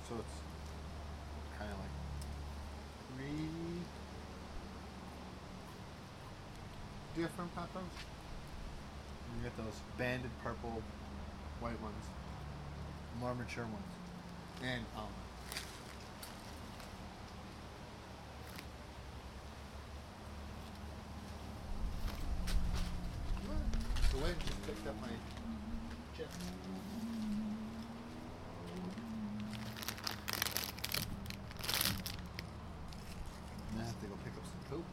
So 0.09 0.15
it's 0.15 1.59
kind 1.59 1.73
of 1.73 1.79
like 1.81 1.91
three 3.17 3.64
different 7.15 7.55
peppers. 7.55 7.83
You 9.37 9.43
get 9.45 9.57
those 9.57 9.81
banded 9.97 10.31
purple 10.43 10.83
white 11.61 11.81
ones, 11.81 12.05
more 13.21 13.35
mature 13.35 13.65
ones, 13.65 13.93
and 14.63 14.85
alma. 14.97 15.09
The 24.11 24.19
wind 24.21 24.37
just 24.47 24.67
picked 24.67 24.87
up 24.87 24.95
my 25.01 25.09
chip. 26.17 26.29
And 33.73 33.83
I 33.83 33.85
have 33.87 34.01
to 34.01 34.07
go 34.07 34.15
pick 34.25 34.35
up 34.37 34.45
some 34.45 34.71
poop. 34.71 34.85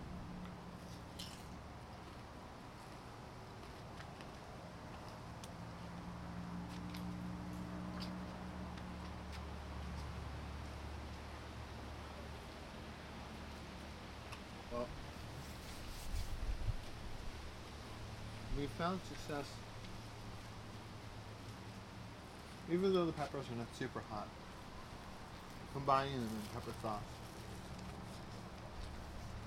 Well, 14.72 14.88
we 18.62 18.68
found 18.78 18.99
success. 19.09 19.45
Even 22.72 22.93
though 22.93 23.07
the 23.07 23.12
peppers 23.12 23.45
are 23.51 23.57
not 23.57 23.66
super 23.74 24.03
hot 24.07 24.28
combining 25.74 26.14
them 26.14 26.30
in 26.36 26.53
pepper 26.53 26.74
sauce 26.82 26.99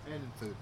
and 0.06 0.14
in 0.14 0.30
food 0.40 0.56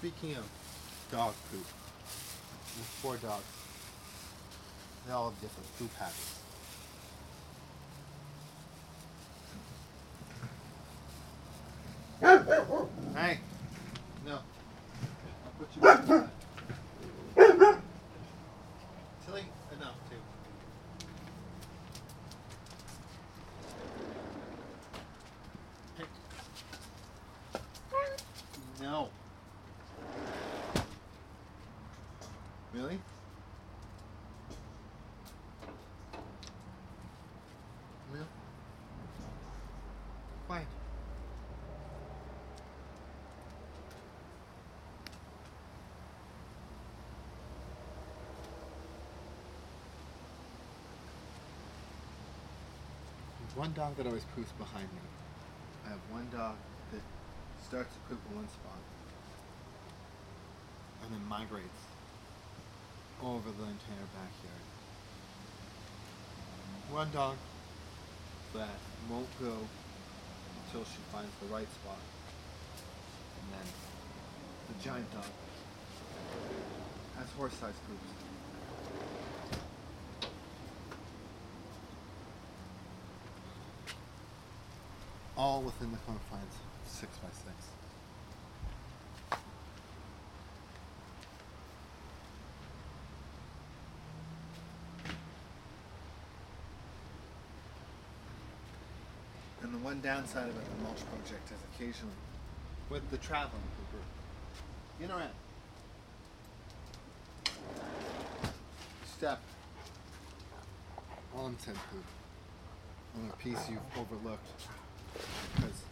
Speaking 0.00 0.34
of 0.36 0.48
dog 1.12 1.34
poop, 1.52 1.66
there's 2.74 2.88
four 3.02 3.16
dogs. 3.18 3.44
They 5.06 5.12
all 5.12 5.28
have 5.28 5.38
different 5.42 5.78
poop 5.78 5.94
habits. 5.98 6.38
Hey, 13.14 13.40
no. 14.24 14.32
I'll 14.32 14.42
put 15.58 15.68
you 15.76 15.82
back 15.82 16.00
inside. 16.00 16.30
Tilly, 19.26 19.44
enough 19.76 19.98
too. 20.08 20.22
Hey. 25.98 26.06
No. 28.80 29.10
Really? 32.72 33.00
No. 38.14 38.20
Why? 40.46 40.62
There's 53.40 53.49
one 53.60 53.74
dog 53.74 53.94
that 53.94 54.06
always 54.06 54.24
poops 54.34 54.52
behind 54.56 54.88
me. 54.88 55.04
I 55.84 55.90
have 55.90 56.00
one 56.10 56.26
dog 56.32 56.56
that 56.92 57.02
starts 57.68 57.92
to 57.92 58.00
poop 58.08 58.18
in 58.30 58.36
one 58.36 58.48
spot 58.48 58.80
and 61.04 61.12
then 61.12 61.20
migrates 61.28 61.84
over 63.22 63.50
the 63.52 63.68
entire 63.68 64.08
backyard. 64.16 64.64
One 66.88 67.10
dog 67.12 67.36
that 68.56 68.80
won't 69.10 69.28
go 69.38 69.52
until 70.64 70.88
she 70.88 71.04
finds 71.12 71.32
the 71.44 71.52
right 71.52 71.68
spot. 71.84 72.00
And 72.00 73.60
then 73.60 73.68
the 74.72 74.82
giant 74.82 75.12
dog 75.12 75.28
has 77.18 77.28
horse-sized 77.36 77.76
poops. 77.84 78.39
All 85.42 85.62
within 85.62 85.90
the 85.90 85.96
confines 85.96 86.54
of 86.84 86.90
six 86.92 87.16
by 87.16 87.28
six. 87.30 87.54
And 99.62 99.72
the 99.72 99.78
one 99.78 100.02
downside 100.02 100.50
about 100.50 100.62
the 100.62 100.82
mulch 100.82 100.98
project 101.08 101.46
is 101.46 101.56
occasionally, 101.74 102.12
with 102.90 103.10
the 103.10 103.16
traveling 103.16 103.62
pooper, 103.78 104.02
you 105.00 105.06
Spin 105.06 105.16
around. 105.16 105.30
Step 109.06 109.40
on 111.34 111.56
poop. 111.90 112.04
On 113.16 113.30
a 113.30 113.36
piece 113.36 113.70
you've 113.70 113.80
overlooked. 113.98 114.46
Because 115.56 115.82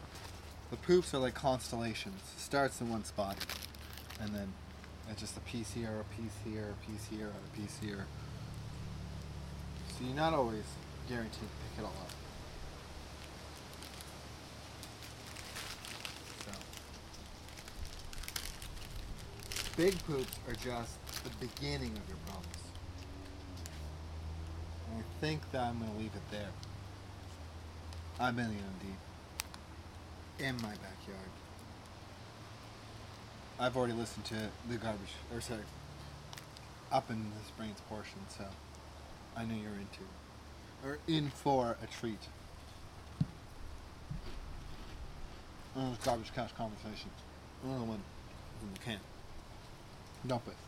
the 0.71 0.77
poops 0.77 1.15
are 1.15 1.19
like 1.19 1.35
constellations. 1.35 2.21
Starts 2.37 2.81
in 2.81 2.91
one 2.91 3.05
spot. 3.05 3.37
And 4.21 4.35
then 4.35 4.53
it's 5.11 5.21
just 5.21 5.37
a 5.37 5.41
piece 5.41 5.73
here, 5.73 6.01
a 6.01 6.05
piece 6.21 6.35
here, 6.45 6.71
a 6.71 6.87
piece 6.87 7.07
here, 7.11 7.29
a 7.29 7.57
piece 7.57 7.79
here. 7.83 8.07
So 9.91 10.05
you're 10.05 10.15
not 10.15 10.35
always 10.35 10.65
guaranteed 11.09 11.41
to 11.41 11.47
pick 11.47 11.79
it 11.79 11.85
all 11.85 11.89
up. 11.89 12.11
So 16.45 16.53
big 19.77 19.99
poops 20.05 20.37
are 20.47 20.55
just 20.55 20.99
the 21.25 21.31
beginning 21.47 21.97
of 21.97 22.09
your 22.09 22.19
problems. 22.27 22.47
And 24.91 25.03
I 25.03 25.21
think 25.21 25.41
that 25.53 25.63
I'm 25.63 25.79
gonna 25.79 25.99
leave 25.99 26.15
it 26.15 26.31
there. 26.31 26.51
I'm 28.21 28.39
in 28.39 28.49
the 28.49 28.55
MD. 28.55 28.95
In 30.39 30.55
my 30.57 30.71
backyard. 30.71 31.33
I've 33.59 33.77
already 33.77 33.93
listened 33.93 34.25
to 34.27 34.37
the 34.71 34.77
garbage, 34.77 35.15
or 35.35 35.41
sorry, 35.41 35.63
Upinthisbrain's 36.93 37.81
portion, 37.89 38.21
so 38.29 38.45
I 39.37 39.45
know 39.45 39.57
you're 39.57 39.73
into, 39.73 40.05
or 40.85 40.99
in 41.09 41.31
for 41.31 41.77
a 41.83 41.87
treat. 41.87 42.21
It's 45.77 46.07
Garbagecast 46.07 46.55
conversation. 46.57 47.11
Another 47.65 47.85
one 47.85 48.03
in 48.63 48.73
the 48.75 48.79
can. 48.79 49.01
Dump 50.27 50.47
it. 50.47 50.68